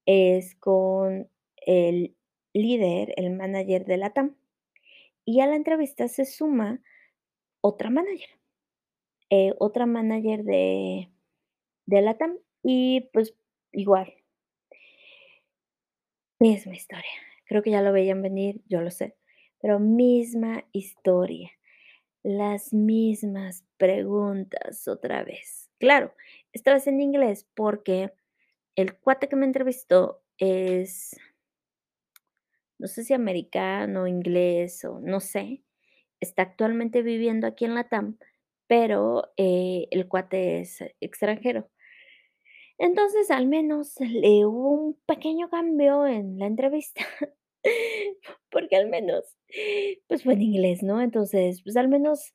es 0.07 0.55
con 0.57 1.29
el 1.67 2.17
líder, 2.53 3.15
el 3.17 3.31
mánager 3.31 3.85
de 3.87 3.97
LATAM. 3.97 4.37
Y 5.25 5.41
a 5.41 5.47
la 5.47 5.57
entrevista 5.57 6.09
se 6.09 6.25
suma 6.25 6.81
otra 7.61 7.91
mánager. 7.91 8.31
Eh, 9.31 9.55
otra 9.59 9.87
mánager 9.87 10.45
de 10.45 11.11
de 11.91 12.03
LATAM 12.03 12.39
y, 12.63 13.09
pues, 13.13 13.35
igual. 13.73 14.15
Misma 16.41 16.75
historia. 16.75 17.11
Creo 17.47 17.63
que 17.63 17.71
ya 17.71 17.83
lo 17.83 17.93
veían 17.93 18.23
venir, 18.23 18.63
yo 18.67 18.81
lo 18.81 18.91
sé, 18.91 19.15
pero 19.61 19.79
misma 19.79 20.65
historia. 20.73 21.51
Las 22.23 22.73
mismas 22.75 23.65
preguntas 23.79 24.89
otra 24.89 25.25
vez. 25.25 25.71
Claro, 25.79 26.15
esta 26.53 26.75
vez 26.75 26.87
en 26.87 27.01
inglés, 27.01 27.47
porque 27.55 28.13
el 28.77 28.97
cuate 28.99 29.29
que 29.29 29.37
me 29.37 29.47
entrevistó 29.47 30.23
es 30.39 31.17
no 32.79 32.87
sé 32.89 33.05
si 33.05 33.13
americano, 33.15 34.07
inglés 34.07 34.85
o 34.85 35.01
no 35.01 35.21
sé, 35.21 35.63
está 36.21 36.43
actualmente 36.43 37.03
viviendo 37.03 37.47
aquí 37.47 37.67
en 37.67 37.75
LATAM, 37.75 38.19
pero, 38.67 39.33
eh, 39.37 39.89
el 39.91 40.09
cuate 40.09 40.61
es 40.61 40.79
extranjero. 41.01 41.69
Entonces, 42.81 43.31
al 43.31 43.47
menos 43.47 43.93
le 44.01 44.47
hubo 44.47 44.71
un 44.71 44.99
pequeño 45.05 45.51
cambio 45.51 46.07
en 46.07 46.39
la 46.39 46.47
entrevista, 46.47 47.03
porque 48.51 48.75
al 48.77 48.89
menos, 48.89 49.23
pues, 50.09 50.25
fue 50.25 50.33
en 50.33 50.41
inglés, 50.41 50.83
¿no? 50.83 51.03
Entonces, 51.03 51.63
pues, 51.63 51.77
al 51.77 51.89
menos 51.89 52.33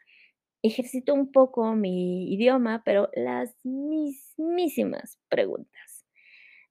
ejercito 0.62 1.16
un 1.16 1.32
poco 1.32 1.74
mi 1.74 2.32
idioma, 2.32 2.84
pero 2.86 3.10
las 3.16 3.56
mismísimas 3.64 5.20
preguntas. 5.30 6.06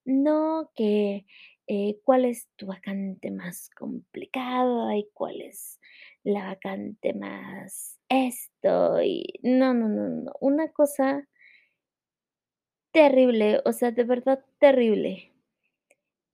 No, 0.04 0.70
que, 0.76 1.26
eh, 1.66 1.98
¿cuál 2.04 2.26
es 2.26 2.48
tu 2.54 2.66
vacante 2.66 3.32
más 3.32 3.70
complicada? 3.76 4.96
Y, 4.96 5.08
¿cuál 5.14 5.40
es 5.40 5.80
la 6.22 6.46
vacante 6.46 7.12
más 7.12 7.98
esto? 8.08 9.02
Y 9.02 9.40
no, 9.42 9.74
no, 9.74 9.88
no, 9.88 10.08
no, 10.10 10.32
una 10.40 10.68
cosa 10.70 11.26
terrible, 12.94 13.60
o 13.66 13.72
sea, 13.74 13.90
de 13.90 14.04
verdad 14.04 14.42
terrible. 14.58 15.32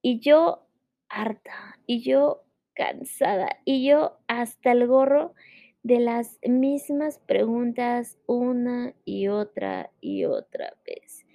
Y 0.03 0.21
yo 0.21 0.67
harta, 1.09 1.79
y 1.87 2.03
yo 2.03 2.45
cansada, 2.75 3.59
y 3.65 3.87
yo 3.87 4.19
hasta 4.29 4.73
el 4.73 4.87
gorro 4.87 5.35
de 5.83 6.01
las 6.01 6.39
mismas 6.43 7.19
preguntas 7.19 8.19
una 8.27 8.95
y 9.05 9.29
otra 9.29 9.91
y 10.01 10.25
otra 10.25 10.75
vez. 10.87 11.27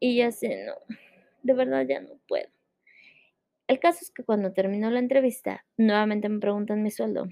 Y 0.00 0.22
así 0.22 0.48
de: 0.48 0.66
"No, 0.66 0.74
de 1.42 1.54
verdad 1.54 1.86
ya 1.88 2.00
no 2.00 2.18
puedo". 2.28 2.48
El 3.66 3.80
caso 3.80 3.98
es 4.02 4.12
que 4.12 4.22
cuando 4.22 4.52
terminó 4.52 4.88
la 4.90 5.00
entrevista, 5.00 5.64
nuevamente 5.76 6.28
me 6.28 6.38
preguntan 6.38 6.84
mi 6.84 6.92
sueldo. 6.92 7.26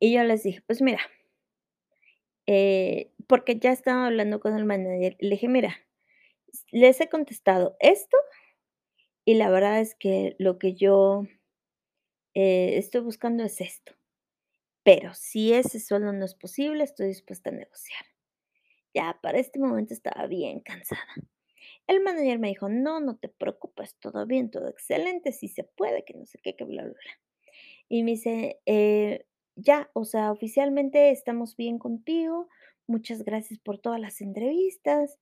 Y 0.00 0.12
yo 0.14 0.22
les 0.24 0.42
dije: 0.42 0.62
"Pues 0.66 0.82
mira" 0.82 1.00
eh, 2.46 3.12
porque 3.28 3.58
ya 3.58 3.72
estaba 3.72 4.06
hablando 4.06 4.40
con 4.40 4.56
el 4.56 4.64
manager, 4.64 5.16
le 5.20 5.30
dije: 5.30 5.48
"Mira, 5.48 5.76
les 6.72 7.00
he 7.00 7.08
contestado 7.10 7.76
esto" 7.80 8.16
"y 9.28 9.34
la 9.34 9.50
verdad 9.50 9.80
es 9.80 9.96
que 9.96 10.36
lo 10.38 10.56
que 10.58 10.74
yo" 10.74 11.24
"eh, 12.34 12.76
estoy 12.78 13.00
buscando 13.00 13.44
es 13.44 13.60
esto, 13.60 13.92
pero 14.84 15.14
si 15.14 15.52
ese 15.54 15.80
sueldo 15.80 16.12
no 16.12 16.24
es 16.24 16.34
posible, 16.34 16.84
estoy 16.84 17.08
dispuesta 17.08 17.50
a 17.50 17.54
negociar". 17.54 18.04
Ya 18.94 19.18
para 19.22 19.38
este 19.38 19.58
momento 19.60 19.94
estaba 19.94 20.26
bien 20.28 20.60
cansada. 20.60 21.02
El 21.88 22.02
manager 22.02 22.38
me 22.40 22.48
dijo: 22.48 22.68
"No, 22.70 23.00
no 23.00 23.16
te 23.18 23.28
preocupes, 23.30 23.96
todo 24.00 24.26
bien, 24.26 24.50
todo 24.50 24.68
excelente, 24.68 25.32
sí 25.32 25.48
se 25.48 25.64
puede, 25.64 26.04
que 26.04 26.14
no 26.14 26.26
sé 26.26 26.38
qué, 26.42 26.56
que 26.56 26.64
bla, 26.64 26.82
bla, 26.84 26.92
bla". 26.92 27.12
Y 27.88 28.04
me 28.04 28.12
dice: 28.12 28.60
"Eh, 28.66 29.26
ya, 29.56 29.90
o 29.94 30.04
sea, 30.04 30.32
oficialmente 30.32 31.10
estamos 31.10 31.56
bien 31.56 31.78
contigo, 31.78 32.48
muchas 32.86 33.24
gracias 33.24 33.58
por 33.60 33.78
todas 33.78 34.00
las 34.00 34.20
entrevistas, 34.22 35.18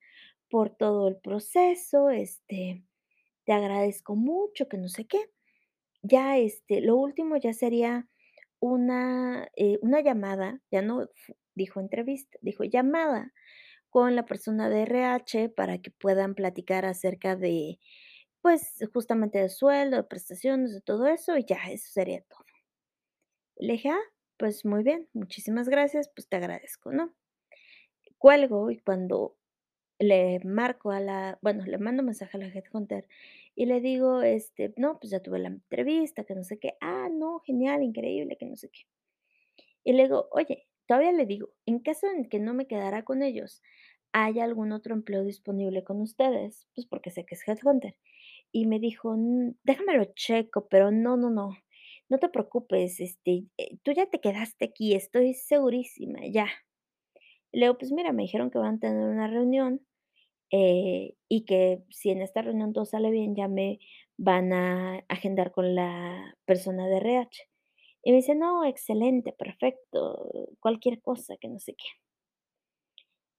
por 0.49 0.69
todo 0.71 1.07
el 1.09 1.17
proceso, 1.17 2.09
este, 2.11 2.83
te 3.45 3.53
agradezco 3.53 4.15
mucho, 4.15 4.69
que 4.69 4.77
no 4.77 4.89
sé 4.89 5.07
qué. 5.07 5.19
Ya, 6.03 6.37
este, 6.39 6.81
lo 6.81 6.97
último 6.97 7.37
ya 7.37 7.53
sería 7.53 8.09
una, 8.61 9.49
eh, 9.57 9.79
una 9.83 10.01
llamada", 10.01 10.61
ya 10.71 10.81
no 10.83 11.09
dijo 11.55 11.79
entrevista, 11.81 12.37
dijo 12.41 12.63
llamada 12.65 13.33
con 13.91 14.15
la 14.15 14.25
persona 14.25 14.69
de 14.69 14.83
RH 14.83 15.49
para 15.49 15.79
que 15.79 15.91
puedan 15.91 16.35
platicar 16.35 16.85
acerca 16.85 17.35
de, 17.37 17.79
pues, 18.41 18.75
justamente 18.93 19.39
de 19.39 19.49
sueldo, 19.49 19.97
de 19.97 20.03
prestaciones, 20.05 20.73
de 20.73 20.81
todo 20.81 21.07
eso, 21.07 21.37
y 21.37 21.45
ya, 21.45 21.57
eso 21.71 21.89
sería 21.91 22.21
todo. 22.23 22.45
Le 23.59 23.79
"Ah, 23.85 23.99
pues 24.37 24.65
muy 24.65 24.83
bien, 24.83 25.07
muchísimas 25.13 25.69
gracias, 25.69 26.09
pues 26.15 26.27
te 26.29 26.37
agradezco", 26.37 26.91
¿no? 26.91 27.13
Cuelgo 28.17 28.71
y 28.71 28.79
cuando 28.79 29.37
le 29.99 30.39
marco 30.45 30.91
a 30.91 30.99
la 31.01 31.39
bueno, 31.41 31.65
le 31.65 31.77
mando 31.79 32.03
mensaje 32.03 32.37
a 32.37 32.41
la 32.41 32.47
headhunter 32.47 33.07
y 33.55 33.65
le 33.67 33.81
digo, 33.81 34.21
este: 34.23 34.73
"No, 34.77 34.99
pues 34.99 35.11
ya 35.11 35.21
tuve 35.21 35.39
la 35.39 35.49
entrevista, 35.49 36.25
que 36.25 36.35
no 36.35 36.43
sé 36.43 36.59
qué". 36.59 36.75
"Ah, 36.81 37.09
no, 37.11 37.39
genial, 37.41 37.83
increíble, 37.83 38.37
que 38.37 38.45
no 38.47 38.55
sé 38.57 38.69
qué". 38.71 38.81
Y 39.85 39.93
le 39.93 40.03
digo: 40.03 40.27
"Oye", 40.31 40.67
todavía 40.87 41.11
le 41.13 41.25
digo: 41.25 41.49
"En 41.65 41.79
caso 41.79 42.07
en 42.07 42.27
que 42.27 42.39
no 42.39 42.53
me 42.53 42.67
quedara 42.67 43.03
con 43.05 43.23
ellos, 43.23 43.61
¿hay 44.11 44.39
algún 44.39 44.71
otro 44.73 44.93
empleo 44.93 45.23
disponible 45.23 45.83
con 45.85 46.01
ustedes?". 46.01 46.67
Pues, 46.75 46.87
porque 46.87 47.11
sé 47.11 47.25
que 47.25 47.35
es 47.35 47.47
headhunter. 47.47 47.95
Y 48.51 48.67
me 48.67 48.79
dijo: 48.79 49.15
"Mm, 49.17 49.55
déjame 49.63 49.97
lo 49.97 50.05
checo, 50.15 50.67
pero 50.69 50.91
no, 50.91 51.17
no, 51.17 51.29
no, 51.31 51.57
no 52.09 52.19
te 52.19 52.29
preocupes, 52.29 52.99
este, 52.99 53.45
eh, 53.57 53.77
tú 53.83 53.91
ya 53.93 54.07
te 54.07 54.19
quedaste 54.21 54.65
aquí, 54.65 54.95
estoy 54.95 55.33
segurísima, 55.35 56.19
ya". 56.31 56.47
Le 57.51 57.61
digo: 57.65 57.77
"Pues 57.77 57.91
mira, 57.91 58.11
me 58.13 58.23
dijeron 58.23 58.51
que 58.51 58.57
van 58.59 58.75
a 58.75 58.79
tener 58.79 59.03
una 59.07 59.27
reunión, 59.27 59.81
eh, 60.51 61.15
y 61.29 61.45
que 61.45 61.83
si 61.91 62.11
en 62.11 62.21
esta 62.21 62.41
reunión 62.43 62.73
todo 62.73 62.85
sale 62.85 63.11
bien, 63.11 63.35
ya 63.35 63.47
me 63.49 63.79
van 64.17 64.53
a 64.53 64.99
agendar 65.09 65.51
con 65.53 65.75
la 65.75 66.35
persona 66.45 66.87
de 66.87 66.97
RH". 66.97 67.43
Y 68.03 68.11
me 68.11 68.17
dice: 68.17 68.35
"No, 68.35 68.65
excelente, 68.65 69.33
perfecto, 69.33 70.29
cualquier 70.61 71.01
cosa, 71.01 71.37
que 71.37 71.49
no 71.49 71.59
sé 71.59 71.75
qué". 71.75 71.85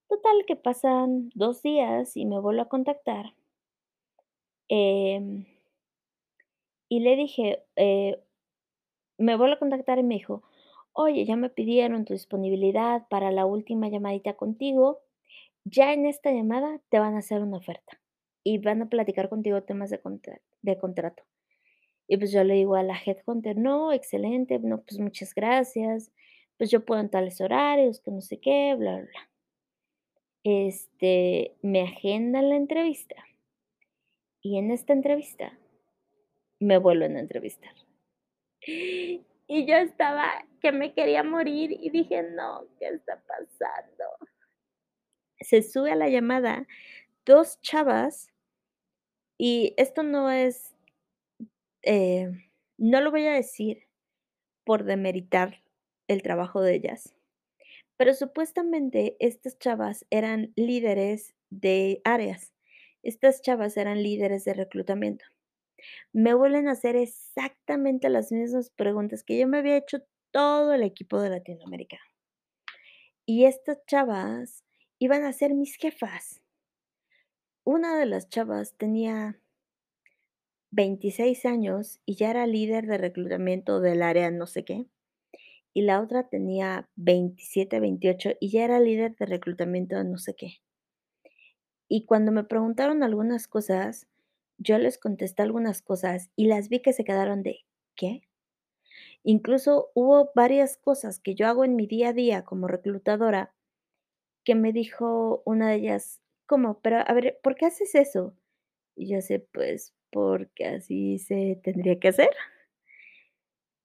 Total, 0.08 0.44
que 0.48 0.56
pasan 0.56 1.30
2 1.36 1.62
días 1.62 2.16
y 2.16 2.26
me 2.26 2.40
vuelve 2.40 2.62
a 2.62 2.68
contactar 2.68 3.34
em 4.70 5.46
y 6.88 7.00
le 7.00 7.16
dije, 7.16 7.64
eh, 7.76 8.20
me 9.18 9.36
vuelve 9.36 9.54
a 9.56 9.58
contactar 9.58 9.98
y 9.98 10.02
me 10.04 10.16
dijo: 10.16 10.42
"Oye, 10.92 11.24
ya 11.26 11.36
me 11.36 11.50
pidieron 11.50 12.04
tu 12.04 12.12
disponibilidad 12.14 13.06
para 13.08 13.30
la 13.32 13.46
última 13.46 13.88
llamadita 13.88 14.34
contigo. 14.34 15.00
Ya 15.64 15.92
en 15.94 16.06
esta 16.06 16.32
llamada 16.32 16.80
te 16.90 16.98
van 17.00 17.14
a 17.16 17.18
hacer 17.20 17.42
una 17.42 17.58
oferta, 17.58 18.00
y 18.44 18.58
van 18.58 18.82
a 18.82 18.88
platicar 18.90 19.28
contigo 19.30 19.62
temas 19.64 19.90
de 19.90 20.00
de 20.62 20.78
contrato". 20.78 21.24
Y 22.08 22.18
pues 22.18 22.32
yo 22.32 22.44
le 22.44 22.54
digo 22.54 22.76
a 22.76 22.82
la 22.84 22.98
headhunter: 23.04 23.56
"No, 23.58 23.92
excelente, 23.92 24.58
no, 24.60 24.82
pues 24.82 25.00
muchas 25.00 25.34
gracias, 25.34 26.12
pues 26.58 26.70
yo 26.70 26.84
puedo 26.84 27.00
en 27.02 27.10
tales 27.10 27.40
horarios, 27.40 28.00
que 28.00 28.10
no 28.12 28.20
sé 28.22 28.38
qué, 28.40 28.74
bla, 28.78 28.96
bla, 28.98 29.02
bla". 29.06 29.28
Este, 30.44 31.56
me 31.62 31.82
agendan 31.82 32.50
la 32.50 32.56
entrevista 32.56 33.16
y 34.44 34.58
en 34.58 34.70
esta 34.70 34.92
entrevista 34.92 35.58
me 36.60 36.78
vuelven 36.78 37.16
a 37.16 37.20
entrevistar. 37.20 37.72
Y 38.66 39.66
yo 39.66 39.76
estaba 39.76 40.44
que 40.60 40.72
me 40.72 40.92
quería 40.92 41.22
morir 41.22 41.70
y 41.72 41.90
dije: 41.90 42.22
"No, 42.22 42.66
¿qué 42.78 42.88
está 42.88 43.22
pasando?". 43.26 44.04
Se 45.40 45.62
sube 45.62 45.92
a 45.92 45.96
la 45.96 46.10
llamada 46.10 46.66
2 47.24 47.60
chavas 47.62 48.30
y 49.38 49.74
esto 49.76 50.02
no 50.02 50.30
es 50.30 50.74
eh, 51.82 52.30
no 52.78 53.00
lo 53.00 53.10
voy 53.10 53.26
a 53.26 53.32
decir 53.32 53.84
por 54.64 54.84
demeritar 54.84 55.62
el 56.08 56.22
trabajo 56.22 56.62
de 56.62 56.74
ellas, 56.76 57.14
pero 57.96 58.14
supuestamente 58.14 59.16
estas 59.20 59.58
chavas 59.58 60.06
eran 60.10 60.52
líderes 60.56 61.34
de 61.50 62.02
áreas. 62.04 62.54
Estas 63.04 63.42
chavas 63.42 63.76
eran 63.78 64.02
líderes 64.02 64.44
de 64.46 64.54
reclutamiento. 64.54 65.26
Me 66.12 66.34
vuelven 66.34 66.68
a 66.68 66.72
hacer 66.72 66.96
exactamente 66.96 68.08
las 68.08 68.32
mismas 68.32 68.70
preguntas 68.70 69.22
que 69.22 69.38
ya 69.38 69.46
me 69.46 69.58
había 69.58 69.76
hecho 69.76 69.98
todo 70.30 70.72
el 70.72 70.82
equipo 70.82 71.20
de 71.20 71.30
Latinoamérica. 71.30 71.98
Y 73.24 73.44
estas 73.44 73.84
chavas 73.86 74.64
iban 74.98 75.24
a 75.24 75.32
ser 75.32 75.54
mis 75.54 75.76
jefas. 75.76 76.42
Una 77.64 77.98
de 77.98 78.06
las 78.06 78.28
chavas 78.28 78.76
tenía 78.76 79.40
26 80.70 81.44
años 81.46 82.00
y 82.04 82.16
ya 82.16 82.30
era 82.30 82.46
líder 82.46 82.86
de 82.86 82.98
reclutamiento 82.98 83.80
del 83.80 84.02
área 84.02 84.30
no 84.30 84.46
sé 84.46 84.64
qué, 84.64 84.86
y 85.72 85.82
la 85.82 86.00
otra 86.00 86.28
tenía 86.28 86.88
27, 86.96 87.80
28 87.80 88.30
y 88.40 88.50
ya 88.50 88.64
era 88.64 88.80
líder 88.80 89.16
de 89.16 89.26
reclutamiento 89.26 89.96
de 89.96 90.04
no 90.04 90.18
sé 90.18 90.34
qué. 90.34 90.62
Y 91.88 92.04
cuando 92.04 92.32
me 92.32 92.44
preguntaron 92.44 93.02
algunas 93.02 93.46
cosas, 93.46 94.08
yo 94.58 94.78
les 94.78 94.98
contesté 94.98 95.42
algunas 95.42 95.82
cosas 95.82 96.30
y 96.36 96.46
las 96.46 96.68
vi 96.68 96.80
que 96.80 96.92
se 96.92 97.04
quedaron 97.04 97.42
de: 97.42 97.64
"¿Qué?". 97.96 98.22
Incluso 99.24 99.90
hubo 99.94 100.30
varias 100.34 100.76
cosas 100.78 101.18
que 101.20 101.34
yo 101.34 101.46
hago 101.48 101.64
en 101.64 101.76
mi 101.76 101.86
día 101.86 102.10
a 102.10 102.12
día 102.12 102.44
como 102.44 102.68
reclutadora 102.68 103.52
que 104.44 104.54
me 104.56 104.72
dijo 104.72 105.42
una 105.46 105.70
de 105.70 105.76
ellas: 105.76 106.22
"¿Cómo? 106.46 106.80
Pero 106.82 106.98
a 107.06 107.12
ver, 107.14 107.38
¿por 107.42 107.56
qué 107.56 107.66
haces 107.66 107.94
eso?". 107.94 108.34
Y 108.96 109.08
yo 109.10 109.18
así: 109.18 109.38
"Pues 109.38 109.94
porque 110.12 110.66
así 110.66 111.18
se 111.20 111.60
tendría 111.64 112.00
que 112.00 112.08
hacer". 112.08 112.30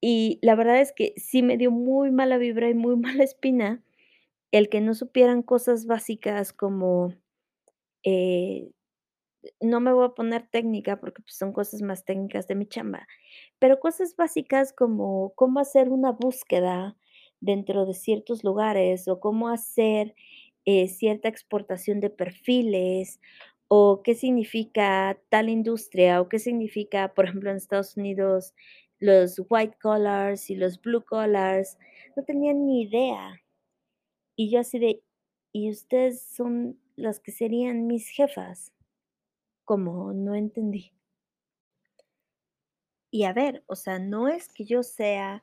Y 0.00 0.38
la 0.42 0.54
verdad 0.56 0.80
es 0.80 0.92
que 0.92 1.14
sí 1.16 1.42
me 1.42 1.56
dio 1.56 1.70
muy 1.70 2.10
mala 2.10 2.36
vibra 2.38 2.68
y 2.68 2.74
muy 2.74 2.96
mala 2.96 3.24
espina 3.24 3.82
el 4.52 4.68
que 4.68 4.80
no 4.80 4.94
supieran 4.94 5.42
cosas 5.42 5.86
básicas 5.86 6.52
como, 6.52 7.14
eh, 8.04 8.70
no 9.60 9.80
me 9.80 9.92
voy 9.92 10.06
a 10.06 10.10
poner 10.10 10.46
técnica 10.48 11.00
porque, 11.00 11.22
pues, 11.22 11.36
son 11.36 11.52
cosas 11.52 11.82
más 11.82 12.04
técnicas 12.04 12.46
de 12.48 12.54
mi 12.56 12.66
chamba, 12.66 13.06
pero 13.58 13.80
cosas 13.80 14.16
básicas 14.16 14.72
como 14.72 15.32
cómo 15.36 15.60
hacer 15.60 15.88
una 15.90 16.12
búsqueda 16.12 16.96
dentro 17.40 17.86
de 17.86 17.94
ciertos 17.94 18.44
lugares 18.44 19.08
o 19.08 19.20
cómo 19.20 19.48
hacer, 19.48 20.14
eh, 20.64 20.88
cierta 20.88 21.28
exportación 21.28 22.00
de 22.00 22.10
perfiles, 22.10 23.20
o 23.68 24.02
qué 24.04 24.14
significa 24.14 25.18
tal 25.30 25.48
industria, 25.48 26.20
o 26.20 26.28
qué 26.28 26.38
significa, 26.38 27.14
por 27.14 27.24
ejemplo, 27.26 27.50
en 27.50 27.56
Estados 27.56 27.96
Unidos, 27.96 28.54
los 29.00 29.40
white 29.50 29.76
collars 29.82 30.50
y 30.50 30.56
los 30.56 30.80
blue 30.80 31.04
collars, 31.04 31.78
no 32.16 32.24
tenían 32.24 32.66
ni 32.66 32.82
idea. 32.82 33.42
Y 34.36 34.50
yo 34.50 34.60
así 34.60 34.78
de: 34.78 35.02
"¿Y 35.52 35.70
ustedes 35.70 36.22
son 36.22 36.78
las 36.96 37.20
que 37.20 37.32
serían 37.32 37.86
mis 37.86 38.08
jefas?". 38.10 38.72
¿Cómo? 39.64 40.12
No 40.12 40.36
entendí. 40.36 40.92
Y 43.10 43.24
a 43.24 43.32
ver, 43.32 43.62
o 43.66 43.76
sea, 43.76 43.98
no 43.98 44.28
es 44.28 44.48
que 44.48 44.64
yo 44.64 44.82
sea 44.82 45.42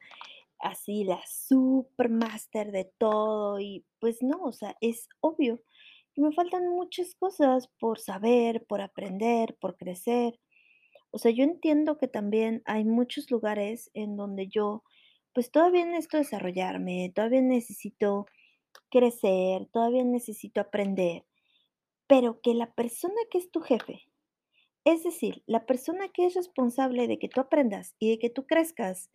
así 0.59 1.03
la 1.05 1.21
supermáster 1.27 2.71
de 2.71 2.85
todo 2.97 3.59
y, 3.59 3.85
pues 3.99 4.23
no, 4.23 4.43
o 4.43 4.51
sea, 4.51 4.75
es 4.81 5.07
obvio 5.21 5.61
que 6.13 6.21
me 6.21 6.33
faltan 6.33 6.67
muchas 6.69 7.15
cosas 7.15 7.69
por 7.79 7.99
saber, 7.99 8.65
por 8.67 8.81
aprender, 8.81 9.57
por 9.61 9.77
crecer. 9.77 10.39
O 11.11 11.19
sea, 11.19 11.31
yo 11.31 11.43
entiendo 11.45 11.97
que 11.99 12.07
también 12.07 12.63
hay 12.65 12.85
muchos 12.85 13.31
lugares 13.31 13.91
en 13.95 14.17
donde 14.17 14.47
yo, 14.49 14.83
pues, 15.33 15.51
todavía 15.51 15.85
necesito 15.85 16.17
desarrollarme, 16.19 17.11
todavía 17.15 17.41
necesito 17.43 18.27
crecer, 18.91 19.67
todavía 19.73 20.03
necesito 20.05 20.61
aprender. 20.61 21.25
pero 22.07 22.41
que 22.41 22.53
la 22.53 22.73
persona 22.73 23.15
que 23.31 23.37
es 23.37 23.51
tu 23.51 23.61
jefe, 23.61 24.08
es 24.91 25.03
decir, 25.03 25.43
la 25.45 25.67
persona 25.67 26.09
que 26.09 26.25
es 26.25 26.33
responsable 26.33 27.07
de 27.07 27.19
que 27.19 27.29
tú 27.29 27.41
aprendas 27.41 27.95
y 27.99 28.09
de 28.09 28.17
que 28.17 28.31
tú 28.31 28.47
crezcas, 28.47 29.11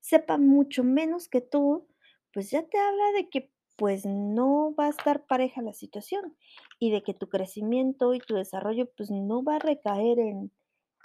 sepa 0.00 0.36
mucho 0.36 0.82
menos 0.82 1.28
que 1.28 1.40
tú, 1.40 1.86
pues 2.32 2.50
ya 2.50 2.62
te 2.64 2.76
habla 2.76 3.12
de 3.14 3.28
que 3.28 3.48
pues 3.76 4.04
no 4.04 4.74
va 4.74 4.86
a 4.86 4.90
estar 4.90 5.24
pareja 5.26 5.62
la 5.62 5.74
situación 5.74 6.36
y 6.80 6.90
de 6.90 7.02
que 7.02 7.14
tu 7.14 7.28
crecimiento 7.28 8.14
y 8.14 8.18
tu 8.18 8.34
desarrollo 8.34 8.90
pues 8.96 9.12
no 9.12 9.44
va 9.44 9.56
a 9.56 9.60
recaer 9.60 10.18
en 10.18 10.50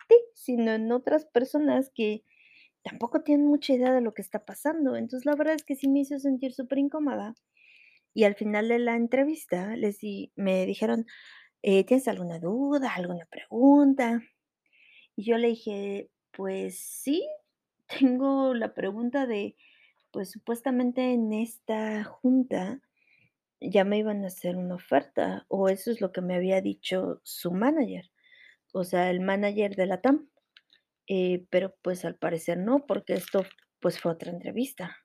ti, 0.10 0.16
sino 0.34 0.72
en 0.74 0.92
otras 0.92 1.26
personas 1.26 1.92
que 1.94 2.24
tampoco 2.84 3.22
tienen 3.22 3.46
mucha 3.46 3.74
idea 3.74 3.94
de 3.94 4.02
lo 4.02 4.16
que 4.16 4.24
está 4.24 4.46
pasando. 4.46 4.96
Entonces 4.96 5.26
la 5.28 5.36
verdad 5.36 5.54
es 5.54 5.64
que 5.64 5.76
sí 5.76 5.88
me 5.88 6.00
hizo 6.00 6.18
sentir 6.18 6.54
súper 6.54 6.80
incómoda. 6.80 7.36
Y 8.16 8.24
al 8.24 8.34
final 8.34 8.68
de 8.68 8.80
la 8.80 8.96
entrevista 8.96 9.76
les 9.76 10.00
di, 10.00 10.32
me 10.36 10.66
dijeron, 10.66 11.06
eh, 11.62 11.84
¿tienes 11.86 12.08
alguna 12.08 12.40
duda, 12.40 12.94
alguna 12.96 13.26
pregunta? 13.26 14.22
Y 15.16 15.26
yo 15.26 15.38
le 15.38 15.50
dije, 15.50 16.10
pues 16.32 16.80
sí, 16.80 17.28
tengo 17.88 18.54
la 18.54 18.74
pregunta 18.74 19.26
de, 19.28 19.56
pues 20.12 20.32
supuestamente 20.32 21.14
en 21.14 21.34
esta 21.34 22.04
junta 22.04 22.82
ya 23.60 23.84
me 23.86 23.98
iban 23.98 24.24
a 24.24 24.28
hacer 24.28 24.56
una 24.58 24.76
oferta, 24.76 25.46
o 25.50 25.70
eso 25.70 25.92
es 25.92 26.02
lo 26.02 26.12
que 26.12 26.22
me 26.22 26.36
había 26.36 26.62
dicho 26.62 27.22
su 27.24 27.52
manager, 27.52 28.12
o 28.74 28.84
sea, 28.84 29.10
el 29.10 29.22
manager 29.22 29.76
de 29.76 29.86
la 29.88 30.02
TAM. 30.02 30.30
Eh, 31.08 31.46
pero 31.50 31.74
pues 31.82 32.04
al 32.06 32.16
parecer 32.18 32.58
no, 32.58 32.86
porque 32.86 33.14
esto 33.14 33.44
pues 33.80 34.00
fue 34.00 34.12
otra 34.12 34.32
entrevista. 34.32 34.98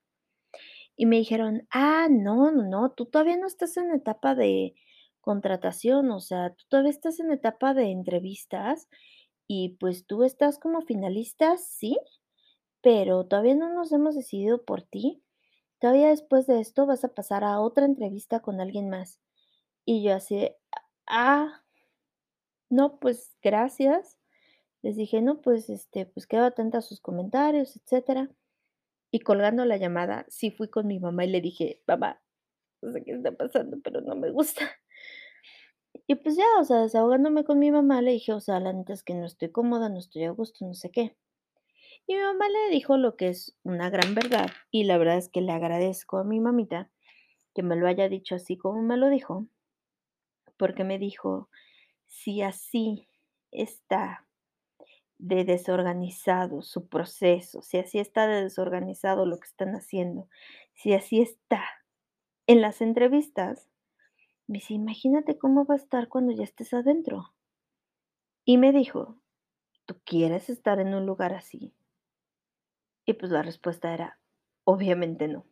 Y 0.97 1.07
me 1.07 1.17
dijeron, 1.17 1.67
ah, 1.71 2.09
no, 2.11 2.51
no, 2.53 2.65
no, 2.65 2.93
tú 2.93 3.07
todavía 3.07 3.37
no 3.37 3.47
estás 3.47 3.77
en 3.77 3.93
etapa 3.93 4.35
de 4.35 4.75
contratación, 5.23 6.11
o 6.11 6.21
sea, 6.21 6.51
tú 6.51 6.65
todavía 6.69 6.91
estás 6.91 7.19
en 7.21 7.33
etapa 7.33 7.73
de 7.73 7.91
entrevistas 7.91 8.89
y 9.49 9.77
pues 9.81 10.07
tú 10.07 10.25
estás 10.25 10.59
como 10.59 10.83
finalista, 10.83 11.57
sí, 11.57 11.99
pero 12.83 13.27
todavía 13.27 13.55
no 13.55 13.73
nos 13.73 13.93
hemos 13.93 14.15
decidido 14.15 14.65
por 14.65 14.83
ti. 14.83 15.23
Todavía 15.81 16.09
después 16.09 16.47
de 16.47 16.61
esto 16.61 16.87
vas 16.87 17.05
a 17.05 17.15
pasar 17.15 17.45
a 17.45 17.61
otra 17.61 17.87
entrevista 17.87 18.41
con 18.41 18.61
alguien 18.61 18.91
más. 18.91 19.21
Y 19.85 20.05
yo 20.05 20.15
así, 20.15 20.51
ah, 21.07 21.63
no, 22.71 22.99
pues 22.99 23.37
gracias. 23.43 24.19
Les 24.83 24.97
dije, 24.97 25.23
no, 25.23 25.41
pues 25.41 25.71
este, 25.71 26.07
pues 26.07 26.27
quedo 26.27 26.45
atenta 26.45 26.79
a 26.79 26.83
sus 26.83 27.01
comentarios, 27.01 27.77
etcétera. 27.77 28.31
Y 29.13 29.21
colgando 29.21 29.65
la 29.65 29.77
llamada, 29.77 30.27
sí 30.29 30.51
fui 30.51 30.69
con 30.69 30.87
mi 30.87 30.99
mamá 30.99 31.25
y 31.25 31.31
le 31.31 31.41
dije, 31.41 31.83
mamá, 31.87 32.21
no 32.83 32.93
sé 32.93 33.05
qué 33.05 33.13
está 33.13 33.33
pasando, 33.33 33.79
pero 33.83 34.01
no 34.01 34.17
me 34.17 34.31
gusta. 34.31 34.63
Y 36.07 36.17
pues 36.17 36.37
ya, 36.37 36.45
o 36.61 36.65
sea, 36.65 36.79
desahogándome 36.81 37.45
con 37.45 37.59
mi 37.59 37.71
mamá, 37.71 38.03
le 38.03 38.13
dije, 38.13 38.33
o 38.33 38.41
sea, 38.41 38.61
la 38.61 38.73
neta 38.73 38.93
es 38.93 39.03
que 39.03 39.15
no 39.15 39.25
estoy 39.27 39.51
cómoda, 39.51 39.89
no 39.89 39.99
estoy 39.99 40.25
a 40.25 40.31
gusto, 40.31 40.67
no 40.67 40.75
sé 40.75 40.91
qué. 40.91 41.17
Y 42.07 42.17
mi 42.17 42.23
mamá 42.23 42.49
le 42.49 42.71
dijo 42.71 42.97
lo 42.97 43.17
que 43.17 43.29
es 43.29 43.57
una 43.63 43.89
gran 43.91 44.15
verdad, 44.15 44.51
y 44.71 44.85
la 44.85 44.99
verdad 44.99 45.19
es 45.19 45.29
que 45.29 45.41
le 45.41 45.53
agradezco 45.53 46.19
a 46.19 46.25
mi 46.25 46.41
mamita 46.41 46.91
que 47.55 47.63
me 47.63 47.77
lo 47.77 47.87
haya 47.87 48.09
dicho 48.09 48.35
así 48.35 48.57
como 48.57 48.83
me 48.83 48.97
lo 48.97 49.09
dijo, 49.09 49.47
porque 50.57 50.85
me 50.85 50.99
dijo, 50.99 51.49
si 52.07 52.43
así 52.43 53.09
está 53.51 54.27
de 55.19 55.45
desorganizado 55.45 56.63
su 56.63 56.89
proceso, 56.89 57.63
si 57.63 57.79
así 57.79 57.99
está 57.99 58.27
de 58.27 58.43
desorganizado 58.43 59.27
lo 59.27 59.39
que 59.39 59.47
están 59.47 59.75
haciendo, 59.75 60.29
si 60.75 60.95
así 60.95 61.21
está 61.21 61.65
en 62.47 62.61
las 62.61 62.81
entrevistas, 62.81 63.69
me 64.47 64.59
dice, 64.59 64.75
imagínate 64.75 65.39
cómo 65.39 65.65
va 65.65 65.75
a 65.75 65.79
estar 65.79 66.09
cuando 66.09 66.33
ya 66.33 66.45
estés 66.45 66.75
adentro. 66.75 67.35
Y 68.45 68.59
me 68.59 68.73
dijo, 68.73 69.19
¿tú 69.87 70.01
quieres 70.05 70.51
estar 70.51 70.81
en 70.81 70.95
un 70.95 71.07
lugar 71.07 71.35
así? 71.35 71.75
Y 73.07 73.15
pues 73.15 73.33
la 73.33 73.43
respuesta 73.43 73.93
era, 73.95 74.19
obviamente 74.65 75.29
no. 75.29 75.47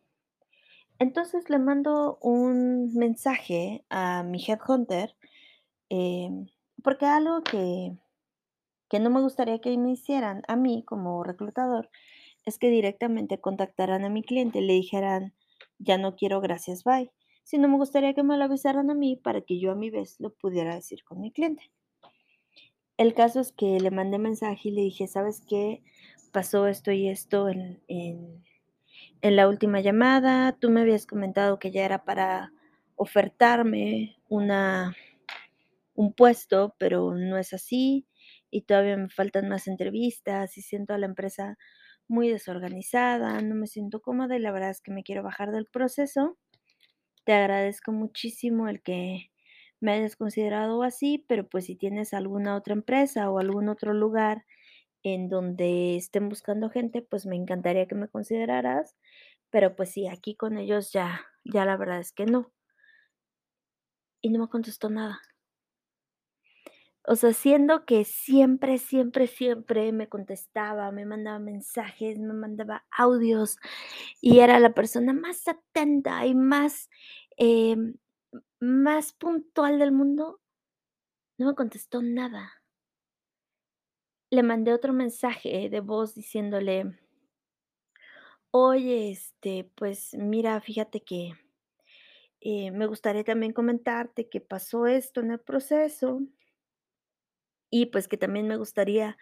Entonces 0.99 1.49
le 1.49 1.57
mando 1.57 2.19
un 2.21 2.93
mensaje 2.93 3.85
a 3.89 4.23
mi 4.23 4.43
headhunter, 4.43 5.15
eh, 5.89 6.29
porque 6.83 7.05
algo 7.05 7.41
que, 7.43 7.97
que 8.89 8.99
no 8.99 9.09
me 9.09 9.21
gustaría 9.21 9.59
que 9.59 9.75
me 9.77 9.91
hicieran 9.91 10.43
a 10.47 10.55
mí 10.55 10.83
como 10.85 11.23
reclutador 11.23 11.89
es 12.45 12.57
que 12.59 12.69
directamente 12.69 13.39
contactaran 13.39 14.05
a 14.05 14.09
mi 14.09 14.23
cliente 14.23 14.59
y 14.59 14.67
le 14.67 14.73
dijeran, 14.73 15.33
ya 15.79 15.97
no 15.97 16.15
quiero, 16.15 16.41
gracias, 16.41 16.83
bye. 16.83 17.11
Sino 17.51 17.67
me 17.67 17.75
gustaría 17.75 18.13
que 18.13 18.23
me 18.23 18.37
lo 18.37 18.45
avisaran 18.45 18.89
a 18.91 18.93
mí 18.93 19.17
para 19.17 19.41
que 19.41 19.59
yo 19.59 19.73
a 19.73 19.75
mi 19.75 19.89
vez 19.89 20.17
lo 20.21 20.33
pudiera 20.33 20.73
decir 20.73 21.03
con 21.03 21.19
mi 21.19 21.33
cliente. 21.33 21.69
El 22.95 23.13
caso 23.13 23.41
es 23.41 23.51
que 23.51 23.77
le 23.81 23.91
mandé 23.91 24.19
mensaje 24.19 24.69
y 24.69 24.71
le 24.71 24.83
dije, 24.83 25.05
¿sabes 25.05 25.41
qué? 25.45 25.83
Pasó 26.31 26.67
esto 26.67 26.93
y 26.93 27.09
esto 27.09 27.49
en, 27.49 27.83
en, 27.89 29.35
la 29.35 29.49
última 29.49 29.81
llamada. 29.81 30.53
Tú 30.53 30.69
me 30.69 30.79
habías 30.79 31.05
comentado 31.05 31.59
que 31.59 31.71
ya 31.71 31.83
era 31.83 32.05
para 32.05 32.53
ofertarme 32.95 34.15
una, 34.29 34.95
un 35.93 36.13
puesto, 36.13 36.73
pero 36.77 37.13
no 37.13 37.37
es 37.37 37.51
así. 37.51 38.07
Y 38.49 38.61
todavía 38.61 38.95
me 38.95 39.09
faltan 39.09 39.49
más 39.49 39.67
entrevistas 39.67 40.57
y 40.57 40.61
siento 40.61 40.93
a 40.93 40.97
la 40.97 41.05
empresa 41.05 41.57
muy 42.07 42.29
desorganizada, 42.29 43.41
no 43.41 43.55
me 43.55 43.67
siento 43.67 44.01
cómoda 44.01 44.37
y 44.37 44.39
la 44.39 44.53
verdad 44.53 44.69
es 44.69 44.79
que 44.79 44.91
me 44.91 45.03
quiero 45.03 45.21
bajar 45.21 45.51
del 45.51 45.65
proceso. 45.65 46.37
Te 47.25 47.33
agradezco 47.33 47.91
muchísimo 47.91 48.67
el 48.67 48.81
que 48.81 49.31
me 49.79 49.93
hayas 49.93 50.15
considerado 50.15 50.83
así, 50.83 51.25
pero 51.27 51.47
pues 51.47 51.65
si 51.65 51.75
tienes 51.75 52.13
alguna 52.13 52.55
otra 52.55 52.73
empresa 52.73 53.29
o 53.31 53.39
algún 53.39 53.69
otro 53.69 53.93
lugar 53.93 54.45
en 55.03 55.29
donde 55.29 55.97
estén 55.97 56.29
buscando 56.29 56.69
gente, 56.71 57.01
pues 57.03 57.25
me 57.27 57.35
encantaría 57.37 57.87
que 57.87 57.95
me 57.95 58.09
consideraras, 58.09 58.95
pero 59.51 59.75
pues 59.75 59.91
sí, 59.91 60.07
aquí 60.07 60.35
con 60.35 60.57
ellos 60.57 60.91
ya, 60.93 61.25
ya 61.45 61.65
la 61.65 61.77
verdad 61.77 61.99
es 62.01 62.13
que 62.13 62.25
no. 62.27 62.51
Y 64.23 64.29
no 64.29 64.39
me 64.39 64.47
contestó 64.49 64.89
nada. 64.89 65.21
O 67.07 67.15
sea, 67.15 67.33
siendo 67.33 67.85
que 67.85 68.05
siempre, 68.05 68.77
siempre, 68.77 69.25
siempre 69.27 69.91
me 69.91 70.07
contestaba, 70.07 70.91
me 70.91 71.05
mandaba 71.05 71.39
mensajes, 71.39 72.19
me 72.19 72.33
mandaba 72.33 72.85
audios 72.91 73.57
y 74.21 74.39
era 74.39 74.59
la 74.59 74.73
persona 74.73 75.13
más 75.13 75.47
atenta 75.47 76.25
y 76.27 76.35
más, 76.35 76.89
eh, 77.37 77.75
más 78.59 79.13
puntual 79.13 79.79
del 79.79 79.91
mundo, 79.91 80.41
no 81.39 81.47
me 81.47 81.55
contestó 81.55 82.01
nada. 82.03 82.51
Le 84.31 84.43
mandé 84.43 84.73
otro 84.73 84.93
mensaje 84.93 85.69
de 85.69 85.79
voz 85.79 86.15
diciéndole, 86.15 86.97
oye, 88.51 89.11
este, 89.11 89.69
pues 89.75 90.13
mira, 90.13 90.59
fíjate 90.61 91.01
que 91.03 91.33
eh, 92.41 92.71
me 92.71 92.87
gustaría 92.87 93.23
también 93.23 93.53
comentarte 93.53 94.27
que 94.29 94.41
pasó 94.41 94.87
esto 94.87 95.21
en 95.21 95.31
el 95.31 95.39
proceso 95.39 96.21
y 97.71 97.87
pues 97.87 98.07
que 98.07 98.17
también 98.17 98.47
me 98.47 98.57
gustaría 98.57 99.17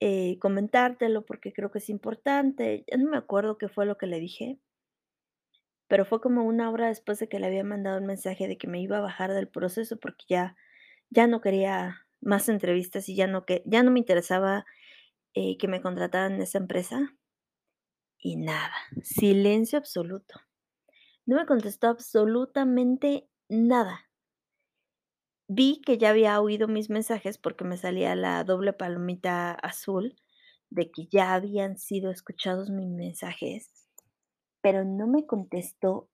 eh, 0.00 0.38
comentártelo 0.38 1.26
porque 1.26 1.52
creo 1.52 1.70
que 1.70 1.78
es 1.78 1.90
importante. 1.90 2.84
Ya 2.90 2.96
no 2.96 3.10
me 3.10 3.18
acuerdo 3.18 3.58
qué 3.58 3.68
fue 3.68 3.84
lo 3.84 3.98
que 3.98 4.06
le 4.06 4.20
dije, 4.20 4.58
pero 5.88 6.04
fue 6.06 6.20
como 6.20 6.44
una 6.44 6.70
hora 6.70 6.86
después 6.86 7.18
de 7.18 7.28
que 7.28 7.40
le 7.40 7.48
había 7.48 7.64
mandado 7.64 7.98
un 7.98 8.06
mensaje 8.06 8.48
de 8.48 8.56
que 8.56 8.68
me 8.68 8.80
iba 8.80 8.98
a 8.98 9.00
bajar 9.02 9.32
del 9.34 9.48
proceso 9.48 9.98
porque 9.98 10.24
ya, 10.28 10.56
ya 11.10 11.26
no 11.26 11.40
quería 11.40 12.06
más 12.20 12.48
entrevistas 12.48 13.08
y 13.08 13.16
ya 13.16 13.26
no, 13.26 13.44
que, 13.44 13.62
ya 13.66 13.82
no 13.82 13.90
me 13.90 13.98
interesaba 13.98 14.64
eh, 15.34 15.58
que 15.58 15.68
me 15.68 15.82
contrataran 15.82 16.34
en 16.34 16.42
esa 16.42 16.58
empresa. 16.58 17.14
Y 18.18 18.36
nada, 18.36 18.72
silencio 19.02 19.78
absoluto. 19.78 20.40
No 21.26 21.36
me 21.36 21.46
contestó 21.46 21.88
absolutamente 21.88 23.28
nada. 23.48 24.09
Vi 25.52 25.82
que 25.84 25.98
ya 25.98 26.10
había 26.10 26.40
oído 26.40 26.68
mis 26.68 26.90
mensajes 26.90 27.36
porque 27.36 27.64
me 27.64 27.76
salía 27.76 28.14
la 28.14 28.44
doble 28.44 28.72
palomita 28.72 29.50
azul 29.50 30.14
de 30.68 30.92
que 30.92 31.08
ya 31.10 31.34
habían 31.34 31.76
sido 31.76 32.12
escuchados 32.12 32.70
mis 32.70 32.88
mensajes, 32.88 33.68
pero 34.60 34.84
no 34.84 35.08
me 35.08 35.26
contestó 35.26 36.08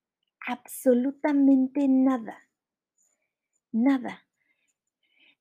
absolutamente 0.47 1.87
nada. 1.87 2.49
Nada. 3.73 4.25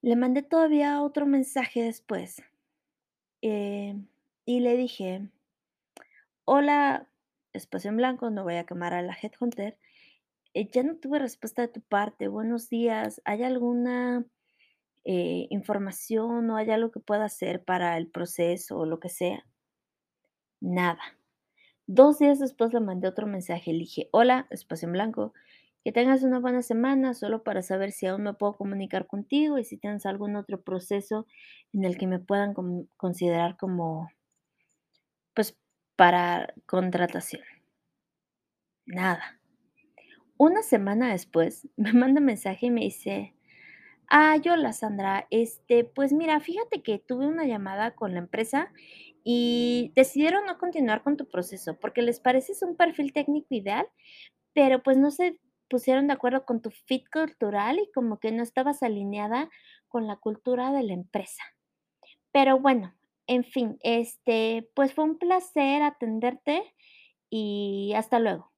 Le 0.01 0.17
mandé 0.17 0.43
todavía 0.43 1.01
otro 1.01 1.25
mensaje 1.25 1.83
después 1.83 2.43
eh, 3.41 3.95
y 4.43 4.59
le 4.59 4.75
dije, 4.75 5.29
hola, 6.43 7.07
espacio 7.53 7.91
en 7.91 7.95
blanco, 7.95 8.29
no 8.29 8.43
voy 8.43 8.55
a 8.55 8.65
quemar 8.65 8.93
a 8.93 9.01
la 9.01 9.13
Headhunter. 9.13 9.77
Eh, 10.55 10.69
ya 10.71 10.83
no 10.83 10.95
tuve 10.95 11.19
respuesta 11.19 11.61
de 11.63 11.67
tu 11.67 11.81
parte. 11.81 12.29
Buenos 12.29 12.69
días. 12.69 13.21
¿Hay 13.25 13.43
alguna 13.43 14.25
eh, 15.03 15.47
información 15.49 16.49
o 16.49 16.55
hay 16.55 16.71
algo 16.71 16.91
que 16.91 17.01
pueda 17.01 17.25
hacer 17.25 17.65
para 17.65 17.97
el 17.97 18.07
proceso 18.07 18.79
o 18.79 18.85
lo 18.85 19.01
que 19.01 19.09
sea? 19.09 19.45
Nada. 20.61 21.01
Dos 21.87 22.19
días 22.19 22.39
después 22.39 22.73
le 22.73 22.79
mandé 22.79 23.09
otro 23.09 23.27
mensaje. 23.27 23.73
Le 23.73 23.79
dije, 23.79 24.09
hola, 24.13 24.47
espacio 24.49 24.87
en 24.87 24.93
blanco. 24.93 25.33
Que 25.83 25.91
tengas 25.91 26.23
una 26.23 26.39
buena 26.39 26.61
semana, 26.61 27.13
solo 27.13 27.43
para 27.43 27.61
saber 27.61 27.91
si 27.91 28.07
aún 28.07 28.23
me 28.23 28.33
puedo 28.33 28.55
comunicar 28.55 29.07
contigo 29.07 29.57
y 29.59 29.65
si 29.65 29.77
tienes 29.77 30.05
algún 30.05 30.37
otro 30.37 30.61
proceso 30.61 31.27
en 31.73 31.83
el 31.83 31.97
que 31.97 32.07
me 32.07 32.19
puedan 32.19 32.53
con 32.53 32.89
considerar 32.97 33.57
como 33.57 34.09
pues, 35.33 35.57
para 35.97 36.53
contratación. 36.65 37.43
Nada. 38.85 39.39
Una 40.37 40.63
semana 40.63 41.11
después, 41.11 41.67
me 41.77 41.93
manda 41.93 42.19
mensaje 42.21 42.65
y 42.67 42.71
me 42.71 42.81
dice: 42.81 43.33
"Ay, 44.07 44.41
hola 44.51 44.73
Sandra, 44.73 45.27
este, 45.31 45.83
pues 45.85 46.13
mira, 46.13 46.39
fíjate 46.41 46.83
que 46.83 46.99
tuve 46.99 47.27
una 47.27 47.45
llamada 47.45 47.95
con 47.95 48.13
la 48.13 48.19
empresa 48.19 48.71
y 49.23 49.93
decidieron 49.95 50.45
no 50.45 50.57
continuar 50.59 51.03
con 51.03 51.17
tu 51.17 51.27
proceso, 51.29 51.79
porque 51.79 52.01
les 52.03 52.19
pareces 52.21 52.61
un 52.63 52.77
perfil 52.77 53.13
técnico 53.13 53.47
ideal, 53.55 53.87
pero, 54.53 54.83
pues, 54.83 54.97
no 54.97 55.11
se 55.11 55.39
pusieron 55.69 56.07
de 56.07 56.13
acuerdo 56.13 56.45
con 56.45 56.61
tu 56.61 56.71
fit 56.71 57.05
cultural 57.11 57.79
y 57.79 57.91
como 57.93 58.19
que 58.19 58.31
no 58.33 58.43
estabas 58.43 58.83
alineada 58.83 59.49
con 59.89 60.07
la 60.07 60.17
cultura 60.17 60.71
de 60.73 60.83
la 60.83 60.93
empresa. 60.93 61.43
Pero 62.33 62.59
bueno, 62.59 62.95
en 63.27 63.43
fin, 63.45 63.77
este, 63.83 64.69
pues, 64.75 64.93
fue 64.93 65.05
un 65.05 65.17
placer 65.19 65.83
atenderte 65.83 66.63
y 67.31 67.93
hasta 67.95 68.19
luego". 68.19 68.51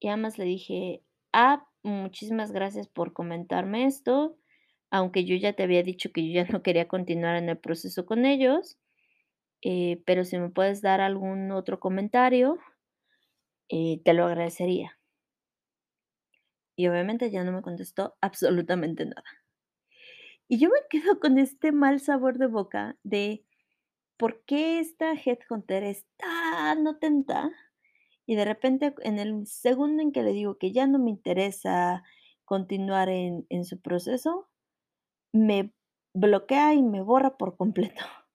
Y 0.00 0.08
además 0.08 0.38
le 0.38 0.44
dije: 0.44 1.02
"Ah, 1.32 1.66
muchísimas 1.82 2.52
gracias 2.52 2.88
por 2.88 3.12
comentarme 3.12 3.84
esto, 3.86 4.36
aunque 4.90 5.24
yo 5.24 5.36
ya 5.36 5.52
te 5.54 5.62
había 5.64 5.82
dicho 5.82 6.10
que 6.12 6.26
yo 6.26 6.42
ya 6.42 6.48
no 6.50 6.62
quería 6.62 6.88
continuar 6.88 7.36
en 7.36 7.48
el 7.50 7.58
proceso 7.58 8.06
con 8.06 8.24
ellos, 8.26 8.78
eh, 9.62 10.02
pero 10.06 10.24
si 10.24 10.38
me 10.38 10.50
puedes 10.50 10.82
dar 10.82 11.00
algún 11.02 11.52
otro 11.52 11.80
comentario, 11.80 12.58
eh, 13.68 14.00
te 14.04 14.12
lo 14.12 14.26
agradecería". 14.26 14.98
Y 16.74 16.88
obviamente 16.88 17.30
ya 17.30 17.44
no 17.44 17.52
me 17.52 17.60
contestó 17.60 18.16
absolutamente 18.22 19.04
nada. 19.04 19.24
Y 20.48 20.58
yo 20.58 20.68
me 20.70 20.80
quedo 20.90 21.18
con 21.20 21.38
este 21.38 21.72
mal 21.72 22.00
sabor 22.00 22.38
de 22.38 22.46
boca 22.46 22.96
de, 23.02 23.44
¿por 24.18 24.44
qué 24.44 24.80
esta 24.80 25.12
headhunter 25.14 25.84
es 25.84 26.06
tan 26.18 26.86
atenta? 26.88 27.50
Y 28.26 28.34
de 28.36 28.44
repente, 28.44 28.94
en 29.02 29.18
el 29.18 29.46
segundo 29.46 30.02
en 30.02 30.12
que 30.12 30.22
le 30.22 30.32
digo 30.32 30.58
que 30.58 30.72
ya 30.72 30.86
no 30.86 30.98
me 30.98 31.10
interesa 31.10 32.02
continuar 32.44 33.08
en 33.08 33.46
en 33.50 33.64
su 33.64 33.80
proceso, 33.80 34.48
me 35.32 35.72
bloquea 36.14 36.74
y 36.74 36.82
me 36.82 37.02
borra 37.02 37.36
por 37.36 37.56
completo. 37.56 38.04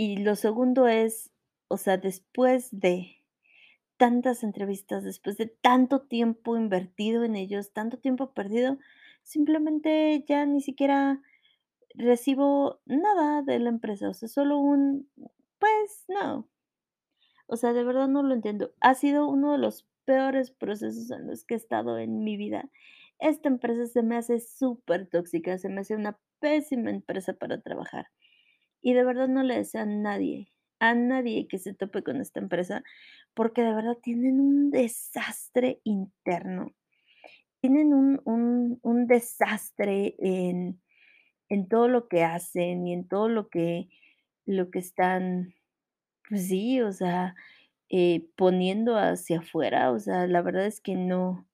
Y 0.00 0.18
lo 0.18 0.36
segundo 0.36 0.86
es, 0.86 1.32
o 1.66 1.76
sea, 1.76 1.96
después 1.96 2.68
de 2.70 3.16
tantas 3.96 4.44
entrevistas, 4.44 5.04
después 5.04 5.36
de 5.36 5.46
tanto 5.46 6.02
tiempo 6.02 6.56
invertido 6.56 7.24
en 7.24 7.34
ellos, 7.34 7.72
tanto 7.72 7.98
tiempo 7.98 8.32
perdido, 8.32 8.78
simplemente 9.24 10.24
ya 10.26 10.46
ni 10.46 10.60
siquiera 10.60 11.20
recibo 11.94 12.80
nada 12.86 13.42
de 13.42 13.58
la 13.58 13.70
empresa, 13.70 14.08
o 14.08 14.14
sea, 14.14 14.28
solo 14.28 14.58
un, 14.58 15.10
pues, 15.58 16.04
no. 16.08 16.48
O 17.48 17.56
sea, 17.56 17.74
de 17.74 17.84
verdad 17.84 18.08
no 18.08 18.22
lo 18.24 18.34
entiendo. 18.34 18.72
Ha 18.80 18.94
sido 18.94 19.28
uno 19.28 19.52
de 19.52 19.58
los 19.58 19.86
peores 20.06 20.52
procesos 20.52 21.10
en 21.12 21.26
los 21.28 21.44
que 21.44 21.54
he 21.54 21.58
estado 21.58 21.98
en 21.98 22.24
mi 22.24 22.36
vida. 22.38 22.70
Esta 23.20 23.48
empresa 23.48 23.86
se 23.86 24.02
me 24.04 24.16
hace 24.16 24.40
supertóxica, 24.40 25.58
se 25.58 25.70
me 25.70 25.82
hace 25.82 25.96
una 25.96 26.18
pésima 26.40 26.90
empresa 26.90 27.34
para 27.34 27.60
trabajar. 27.62 28.08
Y 28.82 28.94
de 28.94 29.04
verdad 29.04 29.28
no 29.28 29.42
le 29.42 29.56
deseo 29.56 29.82
a 29.82 29.86
nadie, 29.86 30.52
a 30.80 30.94
nadie 30.94 31.48
que 31.48 31.58
se 31.58 31.74
tope 31.74 32.02
con 32.02 32.20
esta 32.20 32.40
empresa, 32.40 32.84
porque 33.34 33.62
de 33.62 33.74
verdad 33.74 33.98
tienen 34.02 34.40
un 34.40 34.70
desastre 34.70 35.80
interno. 35.84 36.74
Tienen 37.60 37.92
un 37.94 38.20
un 38.24 38.78
un 38.82 39.06
desastre 39.06 40.14
en 40.18 40.80
en 41.50 41.68
todo 41.68 41.88
lo 41.88 42.08
que 42.08 42.24
hacen 42.24 42.86
y 42.86 42.94
en 42.94 43.08
todo 43.08 43.28
lo 43.28 43.48
que 43.50 43.88
lo 44.46 44.70
que 44.70 44.80
están, 44.80 45.54
sí, 46.34 46.80
o 46.82 46.92
sea, 46.92 47.34
eh, 47.90 48.28
poniendo 48.36 48.96
hacia 48.98 49.38
afuera, 49.40 49.90
o 49.92 49.98
sea, 50.00 50.26
la 50.26 50.42
verdad 50.42 50.66
es 50.66 50.80
que 50.80 50.94
no 50.96 51.46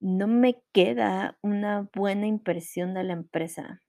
no 0.00 0.28
me 0.28 0.62
queda 0.72 1.38
una 1.42 1.88
buena 1.94 2.26
impresión 2.26 2.94
de 2.94 3.04
la 3.04 3.14
empresa. 3.14 3.80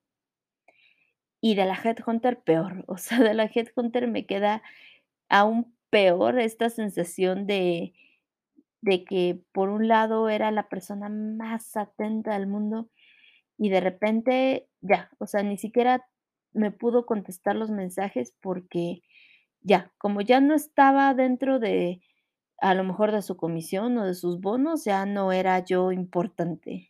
Y 1.42 1.56
de 1.56 1.66
la 1.66 1.76
headhunter 1.76 2.40
peor, 2.42 2.86
o 2.88 2.98
sea, 2.98 3.20
de 3.20 3.34
la 3.34 3.46
headhunter 3.54 4.08
me 4.08 4.26
queda 4.26 4.64
aún 5.30 5.76
peor 5.90 6.40
esta 6.40 6.70
sensación 6.70 7.48
de 7.48 7.94
de 8.82 9.06
que, 9.06 9.42
por 9.54 9.70
un 9.70 9.88
lado, 9.88 10.30
era 10.30 10.52
la 10.52 10.70
persona 10.70 11.10
más 11.10 11.78
atenta 11.78 12.34
del 12.34 12.48
mundo 12.48 12.90
y 13.58 13.70
de 13.70 13.82
repente 13.82 14.68
ya, 14.82 15.12
o 15.20 15.28
sea, 15.28 15.44
ni 15.44 15.58
siquiera 15.58 16.06
me 16.54 16.72
pudo 16.72 17.06
contestar 17.06 17.56
los 17.56 17.72
mensajes 17.72 18.36
porque 18.42 19.02
ya, 19.64 19.92
como 19.98 20.22
ya 20.22 20.42
no 20.42 20.54
estaba 20.56 21.14
dentro 21.14 21.60
de, 21.60 22.02
a 22.60 22.76
lo 22.76 22.84
mejor, 22.86 23.12
de 23.14 23.22
su 23.24 23.38
comisión 23.38 23.98
o 23.98 24.06
de 24.06 24.16
sus 24.16 24.42
bonos, 24.42 24.86
ya 24.86 25.06
no 25.06 25.32
era 25.34 25.60
yo 25.66 25.92
importante. 25.92 26.90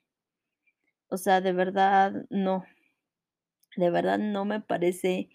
O 1.11 1.17
sea, 1.17 1.41
de 1.41 1.53
verdad, 1.53 2.25
no. 2.29 2.63
De 3.75 3.89
verdad, 3.89 4.19
no 4.19 4.45
me 4.45 4.61
parece 4.61 5.29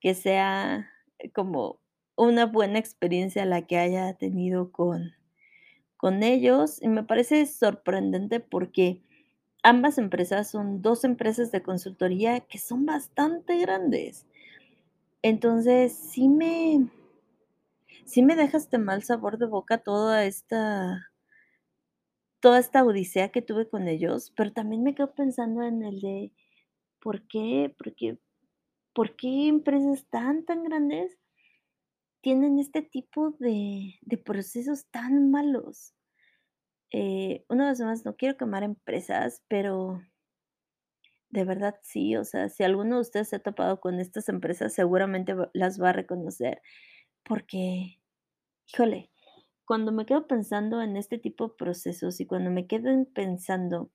que 0.00 0.14
sea 0.14 0.90
como 1.34 1.80
una 2.16 2.46
buena 2.46 2.78
experiencia 2.78 3.44
la 3.46 3.66
que 3.66 3.78
haya 3.78 4.14
tenido 4.14 4.72
con 4.72 5.12
con 5.98 6.22
ellos, 6.24 6.82
y 6.82 6.88
me 6.88 7.04
parece 7.04 7.46
sorprendente 7.46 8.40
porque 8.40 9.02
ambas 9.64 9.98
empresas 9.98 10.50
son 10.50 10.82
2 10.82 11.04
empresas 11.04 11.52
de 11.52 11.62
consultoría 11.62 12.40
que 12.40 12.58
son 12.58 12.86
bastante 12.86 13.58
grandes. 13.58 14.26
Entonces, 15.24 15.92
sí 15.96 16.28
me 16.28 16.88
sí 18.04 18.22
me 18.22 18.36
deja 18.36 18.56
este 18.58 18.78
mal 18.78 19.02
sabor 19.04 19.38
de 19.38 19.46
boca 19.46 19.78
toda 19.78 20.24
esta 20.24 21.10
toda 22.42 22.60
esta 22.60 22.84
odisea 22.84 23.30
que 23.30 23.42
tuve 23.42 23.68
con 23.68 23.88
ellos, 23.88 24.32
pero 24.36 24.52
también 24.52 24.82
me 24.84 24.94
quedo 24.94 25.12
pensando 25.14 25.62
en 25.62 25.82
el 25.82 26.00
de, 26.00 26.32
¿por 27.00 27.22
qué? 27.28 27.74
¿Por 27.78 27.94
qué 27.94 28.18
por 28.94 29.16
qué 29.16 29.48
empresas 29.48 30.06
tan, 30.10 30.44
tan 30.44 30.64
grandes 30.64 31.16
tienen 32.24 32.58
este 32.58 32.82
tipo 32.82 33.30
de 33.38 33.94
de 34.02 34.18
procesos 34.18 34.86
tan 34.90 35.30
malos? 35.30 35.94
Eh, 36.92 37.44
una 37.48 37.68
vez 37.68 37.80
más, 37.80 38.04
no 38.04 38.16
quiero 38.16 38.36
quemar 38.38 38.62
empresas, 38.62 39.42
pero 39.48 40.00
de 41.30 41.44
verdad 41.44 41.76
sí, 41.82 42.16
o 42.16 42.24
sea, 42.24 42.48
si 42.48 42.64
alguno 42.64 42.96
de 42.96 43.02
ustedes 43.02 43.28
se 43.28 43.36
ha 43.36 43.40
topado 43.40 43.80
con 43.80 44.00
estas 44.00 44.28
empresas, 44.28 44.72
seguramente 44.74 45.34
las 45.52 45.80
va 45.80 45.90
a 45.90 45.92
reconocer, 45.92 46.62
porque, 47.24 48.00
híjole, 48.72 49.10
cuando 49.66 49.92
me 49.92 50.06
quedo 50.06 50.26
pensando 50.26 50.82
en 50.82 50.96
este 50.96 51.18
tipo 51.18 51.48
de 51.48 51.54
procesos 51.58 52.20
y 52.20 52.26
cuando 52.26 52.50
me 52.50 52.66
quedo 52.66 52.90
en 52.90 53.06
pensando 53.06 53.90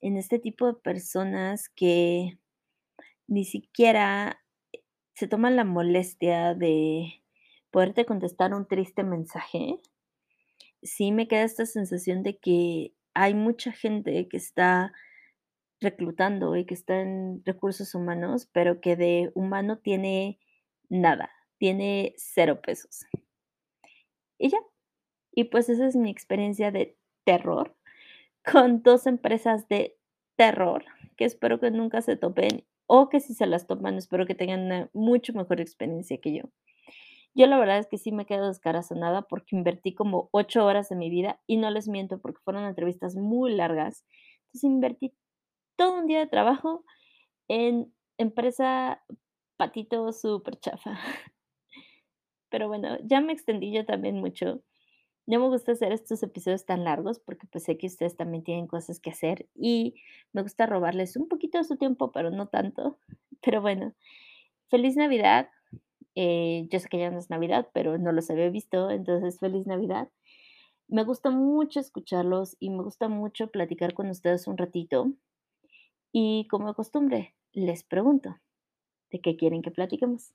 en 0.00 0.16
este 0.16 0.38
tipo 0.38 0.66
de 0.66 0.74
personas 0.74 1.68
que 1.70 2.38
ni 3.28 3.44
siquiera, 3.44 4.40
se 5.14 5.28
toman 5.28 5.56
la 5.56 5.64
molestia 5.64 6.54
de 6.54 7.22
poderte 7.70 8.06
contestar 8.06 8.54
un 8.54 8.66
triste 8.68 9.04
mensaje, 9.04 9.80
sí 10.82 11.12
me 11.12 11.28
queda 11.28 11.42
esta 11.44 11.66
sensación 11.66 12.22
de 12.22 12.38
que 12.38 12.94
hay 13.14 13.34
mucha 13.34 13.72
gente 13.72 14.28
que 14.28 14.36
está 14.36 14.92
reclutando 15.80 16.56
y 16.56 16.64
que 16.64 16.74
está 16.74 17.00
en 17.00 17.42
recursos 17.44 17.94
humanos, 17.94 18.48
pero 18.52 18.80
que 18.80 18.96
de 18.96 19.30
humano 19.34 19.78
tiene 19.78 20.38
nada, 20.88 21.30
tiene 21.58 22.14
cero 22.16 22.60
pesos. 22.62 23.06
Y 24.38 24.50
ya. 24.50 24.58
Y 25.32 25.44
pues 25.44 25.68
esa 25.68 25.86
es 25.86 25.96
mi 25.96 26.10
experiencia 26.10 26.70
de 26.70 26.96
terror 27.24 27.76
con 28.44 28.82
2 28.82 29.06
empresas 29.06 29.68
de 29.68 29.98
terror, 30.36 30.84
que 31.16 31.24
espero 31.24 31.60
que 31.60 31.70
nunca 31.70 32.02
se 32.02 32.16
topen, 32.16 32.64
o 32.86 33.08
que 33.08 33.20
si 33.20 33.34
se 33.34 33.46
las 33.46 33.66
topan, 33.66 33.96
espero 33.96 34.26
que 34.26 34.34
tengan 34.34 34.62
una 34.66 34.90
mucho 34.92 35.32
mejor 35.32 35.60
experiencia 35.60 36.18
que 36.18 36.34
yo. 36.34 36.44
Yo 37.34 37.46
la 37.46 37.58
verdad 37.58 37.78
es 37.78 37.86
que 37.86 37.98
sí 37.98 38.12
me 38.12 38.24
quedo 38.24 38.48
descorazonada 38.48 39.22
porque 39.22 39.56
invertí 39.56 39.94
como 39.94 40.30
8 40.32 40.64
horas 40.64 40.88
de 40.88 40.96
mi 40.96 41.10
vida, 41.10 41.40
y 41.46 41.58
no 41.58 41.70
les 41.70 41.88
miento, 41.88 42.18
porque 42.18 42.40
fueron 42.42 42.64
entrevistas 42.64 43.14
muy 43.16 43.52
largas. 43.54 44.06
Entonces, 44.46 44.64
invertí 44.64 45.14
todo 45.76 45.98
un 45.98 46.06
día 46.06 46.20
de 46.20 46.26
trabajo 46.26 46.84
en 47.48 47.92
empresa 48.18 49.02
patito 49.58 50.12
superchafa. 50.12 50.98
Pero 52.50 52.68
bueno, 52.68 52.98
ya 53.04 53.20
me 53.20 53.32
extendí 53.32 53.72
yo 53.72 53.84
también 53.84 54.16
mucho. 54.20 54.62
No 55.26 55.40
me 55.40 55.48
gusta 55.48 55.72
hacer 55.72 55.92
estos 55.92 56.22
episodios 56.22 56.66
tan 56.66 56.84
largos 56.84 57.20
porque, 57.20 57.46
pues, 57.48 57.64
sé 57.64 57.78
que 57.78 57.88
ustedes 57.88 58.16
también 58.16 58.44
tienen 58.44 58.66
cosas 58.68 59.00
que 59.00 59.10
hacer 59.10 59.48
y 59.54 59.96
me 60.32 60.42
gusta 60.42 60.66
robarles 60.66 61.16
un 61.16 61.28
poquito 61.28 61.58
de 61.58 61.64
su 61.64 61.76
tiempo, 61.76 62.12
pero 62.12 62.30
no 62.30 62.48
tanto. 62.48 62.98
Pero 63.42 63.60
bueno, 63.62 63.94
feliz 64.70 64.96
Navidad. 64.96 65.50
Eh, 66.16 66.68
yo 66.70 66.80
sé 66.80 66.88
que 66.88 66.98
ya 66.98 67.10
no 67.10 67.18
es 67.18 67.30
Navidad, 67.30 67.68
pero 67.74 67.98
no 67.98 68.12
los 68.12 68.30
había 68.30 68.50
visto, 68.50 68.90
entonces 68.90 69.38
feliz 69.40 69.66
Navidad. 69.66 70.08
Me 70.88 71.04
gusta 71.04 71.30
mucho 71.30 71.80
escucharlos 71.80 72.56
y 72.60 72.70
me 72.70 72.82
gusta 72.82 73.08
mucho 73.08 73.50
platicar 73.50 73.94
con 73.94 74.10
ustedes 74.10 74.46
un 74.48 74.58
ratito. 74.58 75.12
Y 76.18 76.48
como 76.48 76.68
de 76.68 76.74
costumbre, 76.74 77.34
les 77.52 77.84
pregunto, 77.84 78.40
¿de 79.10 79.20
qué 79.20 79.36
quieren 79.36 79.60
que 79.60 79.70
platiquemos? 79.70 80.32